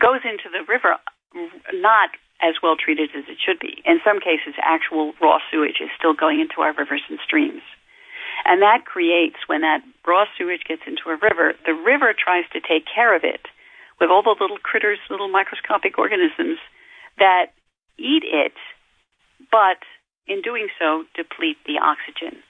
goes 0.00 0.22
into 0.22 0.46
the 0.50 0.62
river 0.66 0.96
not 1.74 2.10
as 2.40 2.54
well 2.62 2.76
treated 2.76 3.10
as 3.16 3.24
it 3.28 3.38
should 3.40 3.58
be. 3.58 3.82
In 3.84 3.98
some 4.04 4.20
cases, 4.20 4.54
actual 4.62 5.12
raw 5.20 5.38
sewage 5.50 5.80
is 5.80 5.90
still 5.98 6.14
going 6.14 6.40
into 6.40 6.60
our 6.60 6.72
rivers 6.74 7.02
and 7.08 7.18
streams. 7.24 7.62
And 8.44 8.62
that 8.62 8.84
creates, 8.84 9.36
when 9.46 9.62
that 9.62 9.80
raw 10.06 10.24
sewage 10.36 10.62
gets 10.68 10.82
into 10.86 11.08
a 11.08 11.16
river, 11.16 11.54
the 11.64 11.74
river 11.74 12.12
tries 12.12 12.44
to 12.52 12.60
take 12.60 12.84
care 12.86 13.16
of 13.16 13.24
it 13.24 13.48
with 14.00 14.10
all 14.10 14.22
the 14.22 14.36
little 14.38 14.58
critters, 14.58 14.98
little 15.08 15.28
microscopic 15.28 15.98
organisms 15.98 16.58
that 17.18 17.56
eat 17.98 18.22
it, 18.24 18.52
but 19.50 19.80
in 20.26 20.42
doing 20.42 20.68
so, 20.78 21.04
deplete 21.14 21.56
the 21.64 21.80
oxygen. 21.80 22.42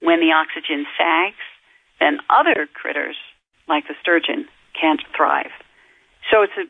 When 0.00 0.20
the 0.20 0.32
oxygen 0.32 0.86
sags, 0.96 1.42
then 1.98 2.18
other 2.28 2.68
critters, 2.70 3.16
like 3.66 3.88
the 3.88 3.94
sturgeon, 4.00 4.46
can't 4.78 5.00
thrive. 5.16 5.54
So 6.30 6.42
it's 6.42 6.56
a 6.58 6.66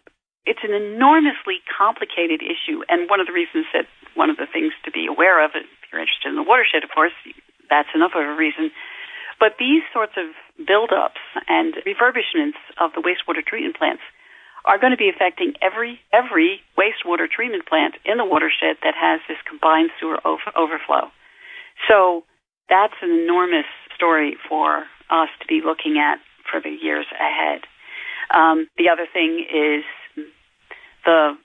it's 0.46 0.60
an 0.60 0.76
enormously 0.76 1.64
complicated 1.72 2.44
issue, 2.44 2.84
and 2.92 3.08
one 3.08 3.18
of 3.18 3.26
the 3.26 3.32
reasons 3.32 3.64
that 3.72 3.88
one 4.12 4.28
of 4.28 4.36
the 4.36 4.44
things 4.44 4.76
to 4.84 4.92
be 4.92 5.08
aware 5.08 5.40
of, 5.40 5.56
if 5.56 5.64
you're 5.88 6.00
interested 6.00 6.28
in 6.28 6.36
the 6.36 6.44
watershed, 6.44 6.84
of 6.84 6.92
course, 6.92 7.16
that's 7.70 7.88
enough 7.94 8.12
of 8.14 8.22
a 8.22 8.34
reason. 8.34 8.70
But 9.40 9.56
these 9.58 9.82
sorts 9.92 10.14
of 10.16 10.30
buildups 10.64 11.20
and 11.48 11.74
refurbishments 11.86 12.58
of 12.80 12.92
the 12.94 13.02
wastewater 13.02 13.44
treatment 13.44 13.76
plants 13.76 14.02
are 14.64 14.78
going 14.78 14.92
to 14.92 14.96
be 14.96 15.10
affecting 15.10 15.52
every 15.60 16.00
every 16.12 16.60
wastewater 16.78 17.28
treatment 17.28 17.66
plant 17.66 17.94
in 18.04 18.16
the 18.16 18.24
watershed 18.24 18.76
that 18.82 18.94
has 18.96 19.20
this 19.28 19.36
combined 19.48 19.90
sewer 20.00 20.18
over- 20.24 20.54
overflow. 20.56 21.10
So 21.88 22.24
that's 22.68 22.94
an 23.02 23.10
enormous 23.10 23.68
story 23.94 24.36
for 24.48 24.84
us 25.10 25.28
to 25.40 25.46
be 25.46 25.60
looking 25.64 25.98
at 25.98 26.18
for 26.50 26.60
the 26.60 26.70
years 26.70 27.06
ahead. 27.12 27.62
Um, 28.32 28.68
the 28.78 28.88
other 28.88 29.06
thing 29.12 29.44
is 29.44 29.84
the 31.04 31.36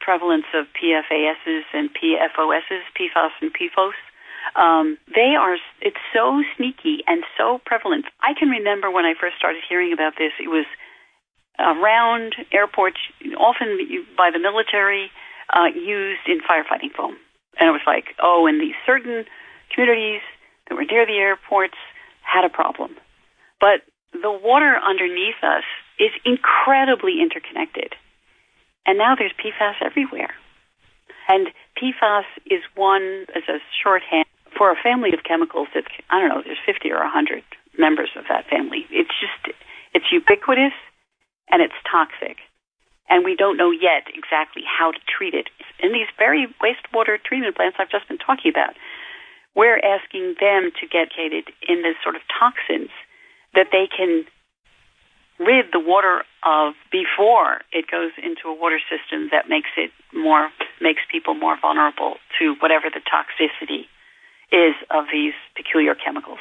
prevalence 0.00 0.46
of 0.54 0.66
PFASs 0.74 1.64
and 1.72 1.90
PFOSs, 1.90 2.82
PFAS 2.98 3.30
and 3.40 3.50
PFOS. 3.54 3.94
Um, 4.56 4.98
they 5.08 5.34
are, 5.38 5.56
it's 5.80 6.00
so 6.12 6.42
sneaky 6.56 7.02
and 7.06 7.24
so 7.36 7.60
prevalent. 7.64 8.06
I 8.20 8.38
can 8.38 8.48
remember 8.48 8.90
when 8.90 9.04
I 9.04 9.14
first 9.18 9.36
started 9.36 9.62
hearing 9.68 9.92
about 9.92 10.14
this, 10.18 10.32
it 10.38 10.48
was 10.48 10.66
around 11.58 12.34
airports, 12.52 12.98
often 13.38 13.78
by 14.16 14.30
the 14.32 14.38
military, 14.38 15.10
uh, 15.52 15.70
used 15.74 16.26
in 16.26 16.40
firefighting 16.40 16.92
foam. 16.96 17.16
And 17.58 17.68
it 17.68 17.72
was 17.72 17.86
like, 17.86 18.14
oh, 18.22 18.46
in 18.46 18.58
these 18.58 18.74
certain 18.86 19.24
communities 19.72 20.20
that 20.68 20.74
were 20.74 20.84
near 20.84 21.06
the 21.06 21.18
airports 21.18 21.78
had 22.22 22.44
a 22.44 22.48
problem. 22.48 22.96
But 23.60 23.82
the 24.12 24.32
water 24.32 24.76
underneath 24.76 25.38
us 25.42 25.64
is 25.98 26.10
incredibly 26.24 27.20
interconnected. 27.22 27.94
And 28.86 28.98
now 28.98 29.14
there's 29.16 29.32
PFAS 29.32 29.84
everywhere. 29.84 30.34
And 31.28 31.48
PFAS 31.80 32.24
is 32.46 32.60
one, 32.74 33.26
as 33.34 33.42
a 33.48 33.58
shorthand, 33.82 34.26
for 34.56 34.70
a 34.70 34.78
family 34.80 35.12
of 35.12 35.24
chemicals 35.26 35.68
that, 35.74 35.84
I 36.10 36.20
don't 36.20 36.28
know, 36.28 36.42
there's 36.44 36.62
50 36.64 36.90
or 36.90 37.02
100 37.02 37.42
members 37.78 38.10
of 38.16 38.24
that 38.28 38.46
family. 38.48 38.86
It's 38.90 39.14
just, 39.18 39.56
it's 39.92 40.10
ubiquitous 40.10 40.74
and 41.50 41.62
it's 41.62 41.76
toxic. 41.90 42.38
And 43.08 43.24
we 43.24 43.36
don't 43.36 43.56
know 43.56 43.70
yet 43.70 44.08
exactly 44.14 44.62
how 44.64 44.92
to 44.92 45.00
treat 45.04 45.34
it. 45.34 45.48
In 45.82 45.92
these 45.92 46.08
very 46.18 46.48
wastewater 46.62 47.20
treatment 47.20 47.56
plants 47.56 47.76
I've 47.78 47.90
just 47.90 48.08
been 48.08 48.18
talking 48.18 48.50
about, 48.50 48.74
we're 49.54 49.78
asking 49.78 50.34
them 50.40 50.72
to 50.80 50.84
get 50.88 51.14
cated 51.14 51.52
in 51.68 51.82
the 51.82 51.94
sort 52.02 52.16
of 52.16 52.22
toxins 52.26 52.90
that 53.54 53.68
they 53.70 53.86
can 53.86 54.24
rid 55.38 55.66
the 55.72 55.82
water 55.82 56.22
of 56.46 56.74
before 56.90 57.62
it 57.72 57.90
goes 57.90 58.10
into 58.22 58.46
a 58.46 58.54
water 58.54 58.78
system 58.86 59.28
that 59.30 59.48
makes 59.48 59.70
it 59.76 59.90
more 60.14 60.50
makes 60.80 61.02
people 61.10 61.34
more 61.34 61.58
vulnerable 61.60 62.16
to 62.38 62.54
whatever 62.62 62.86
the 62.86 63.02
toxicity 63.02 63.90
is 64.52 64.74
of 64.90 65.04
these 65.12 65.34
peculiar 65.56 65.94
chemicals. 65.94 66.38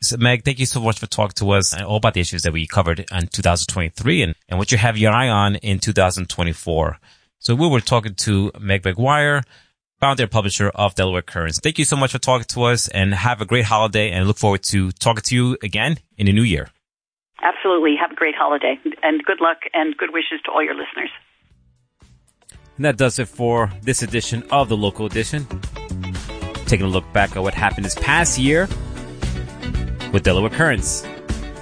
So 0.00 0.16
Meg, 0.16 0.44
thank 0.44 0.60
you 0.60 0.66
so 0.66 0.80
much 0.80 1.00
for 1.00 1.06
talking 1.06 1.34
to 1.36 1.50
us 1.50 1.72
and 1.72 1.82
all 1.82 1.96
about 1.96 2.14
the 2.14 2.20
issues 2.20 2.42
that 2.42 2.52
we 2.52 2.66
covered 2.66 3.00
in 3.00 3.26
2023 3.26 4.22
and, 4.22 4.34
and 4.48 4.58
what 4.58 4.70
you 4.70 4.78
have 4.78 4.96
your 4.96 5.12
eye 5.12 5.28
on 5.28 5.56
in 5.56 5.80
2024. 5.80 6.98
So 7.40 7.54
we 7.54 7.68
were 7.68 7.80
talking 7.80 8.14
to 8.14 8.52
Meg 8.60 8.82
McGuire, 8.82 9.42
founder 9.98 10.24
and 10.24 10.30
publisher 10.30 10.68
of 10.68 10.94
Delaware 10.94 11.22
Currents. 11.22 11.58
Thank 11.60 11.78
you 11.78 11.84
so 11.84 11.96
much 11.96 12.12
for 12.12 12.18
talking 12.18 12.46
to 12.50 12.62
us 12.64 12.86
and 12.88 13.12
have 13.12 13.40
a 13.40 13.44
great 13.44 13.64
holiday 13.64 14.10
and 14.10 14.28
look 14.28 14.38
forward 14.38 14.62
to 14.64 14.92
talking 14.92 15.22
to 15.22 15.34
you 15.34 15.56
again 15.64 15.98
in 16.16 16.26
the 16.26 16.32
new 16.32 16.42
year. 16.42 16.68
Absolutely. 17.42 17.96
Have 18.00 18.12
a 18.12 18.16
great 18.16 18.34
holiday 18.36 18.78
and 19.02 19.24
good 19.24 19.40
luck 19.40 19.58
and 19.74 19.96
good 19.96 20.12
wishes 20.12 20.40
to 20.44 20.52
all 20.52 20.62
your 20.62 20.74
listeners. 20.74 21.10
And 22.76 22.84
that 22.84 22.96
does 22.96 23.18
it 23.18 23.26
for 23.26 23.72
this 23.82 24.02
edition 24.02 24.44
of 24.52 24.68
the 24.68 24.76
local 24.76 25.06
edition. 25.06 25.46
Taking 26.68 26.86
a 26.86 26.88
look 26.88 27.10
back 27.12 27.34
at 27.34 27.42
what 27.42 27.54
happened 27.54 27.84
this 27.84 27.94
past 27.96 28.38
year 28.38 28.68
with 30.12 30.22
Delaware 30.22 30.50
Currents. 30.50 31.04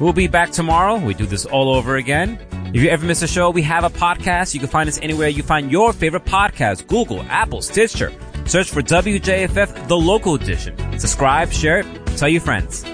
We'll 0.01 0.13
be 0.13 0.27
back 0.29 0.51
tomorrow. 0.51 0.97
We 0.97 1.15
do 1.15 1.25
this 1.27 1.47
all 1.47 1.75
over 1.75 1.97
again. 1.97 2.39
If 2.75 2.83
you 2.83 2.91
ever 2.91 3.07
miss 3.07 3.23
a 3.23 3.29
show, 3.29 3.51
we 3.51 3.63
have 3.63 3.85
a 3.85 3.91
podcast. 3.91 4.53
You 4.53 4.61
can 4.61 4.69
find 4.69 4.89
us 4.89 4.99
anywhere 5.01 5.29
you 5.29 5.43
find 5.43 5.73
your 5.73 5.93
favorite 5.93 6.25
podcast. 6.25 6.87
Google, 6.89 7.23
Apple, 7.31 7.63
Stitcher. 7.63 8.13
Search 8.47 8.69
for 8.71 8.83
WJFF, 8.83 9.89
the 9.89 9.97
local 9.97 10.35
edition. 10.35 10.77
Subscribe, 10.99 11.51
share 11.51 11.79
it, 11.79 11.87
tell 12.17 12.29
your 12.29 12.41
friends. 12.41 12.85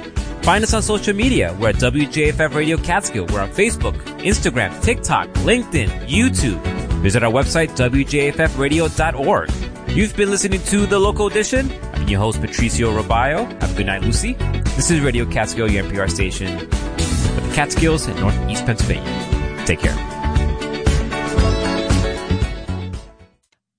Find 0.42 0.62
us 0.64 0.74
on 0.74 0.82
social 0.82 1.14
media. 1.14 1.56
We're 1.58 1.70
at 1.70 1.76
WJFF 1.76 2.54
Radio 2.54 2.76
Catskill. 2.76 3.26
We're 3.26 3.40
on 3.40 3.50
Facebook, 3.50 3.94
Instagram, 4.20 4.82
TikTok, 4.82 5.28
LinkedIn, 5.44 5.88
YouTube. 6.08 6.60
Visit 7.00 7.22
our 7.22 7.32
website, 7.32 7.70
WJFFradio.org. 7.76 9.50
You've 9.90 10.16
been 10.16 10.30
listening 10.30 10.62
to 10.64 10.86
The 10.86 10.98
Local 10.98 11.26
Edition. 11.26 11.70
I'm 12.02 12.08
your 12.08 12.18
host, 12.18 12.40
Patricio 12.40 12.90
Robayo. 12.90 13.48
Have 13.60 13.74
a 13.74 13.76
good 13.76 13.86
night, 13.86 14.02
Lucy. 14.02 14.32
This 14.74 14.90
is 14.90 14.98
Radio 14.98 15.24
Catskill, 15.24 15.70
your 15.70 15.84
NPR 15.84 16.10
station 16.10 16.58
for 16.58 17.40
the 17.40 17.52
Catskills 17.54 18.08
in 18.08 18.16
Northeast 18.16 18.66
Pennsylvania. 18.66 19.64
Take 19.66 19.78
care. 19.78 19.94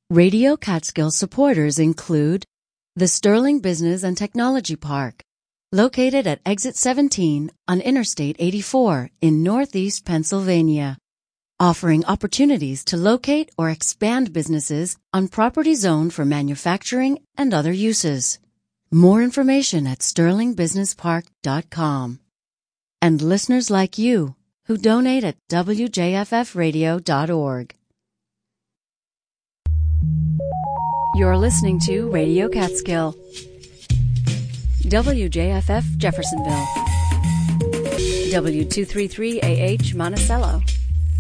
Radio 0.10 0.56
Catskill 0.56 1.12
supporters 1.12 1.78
include 1.78 2.46
the 2.96 3.10
Sterling 3.10 3.60
Business 3.60 4.04
and 4.04 4.18
Technology 4.18 4.78
Park, 4.78 5.22
located 5.74 6.26
at 6.26 6.40
Exit 6.46 6.78
17 6.78 7.52
on 7.68 7.82
Interstate 7.82 8.38
84 8.40 9.10
in 9.20 9.44
Northeast 9.44 10.06
Pennsylvania, 10.06 10.98
offering 11.60 12.04
opportunities 12.06 12.84
to 12.86 12.96
locate 12.98 13.52
or 13.58 13.70
expand 13.70 14.34
businesses 14.34 14.98
on 15.14 15.28
property 15.28 15.76
zoned 15.76 16.12
for 16.14 16.26
manufacturing 16.26 17.20
and 17.38 17.54
other 17.54 17.72
uses. 17.72 18.40
More 18.92 19.22
information 19.22 19.86
at 19.88 20.00
sterlingbusinesspark.com. 20.00 22.20
And 23.02 23.22
listeners 23.22 23.70
like 23.70 23.98
you 23.98 24.36
who 24.66 24.78
donate 24.78 25.24
at 25.24 25.38
wjffradio.org. 25.50 27.76
You're 31.16 31.38
listening 31.38 31.80
to 31.82 32.10
Radio 32.10 32.50
Catskill. 32.50 33.14
WJFF 34.82 35.98
Jeffersonville. 35.98 36.66
W233AH 38.32 39.94
Monticello. 39.96 40.62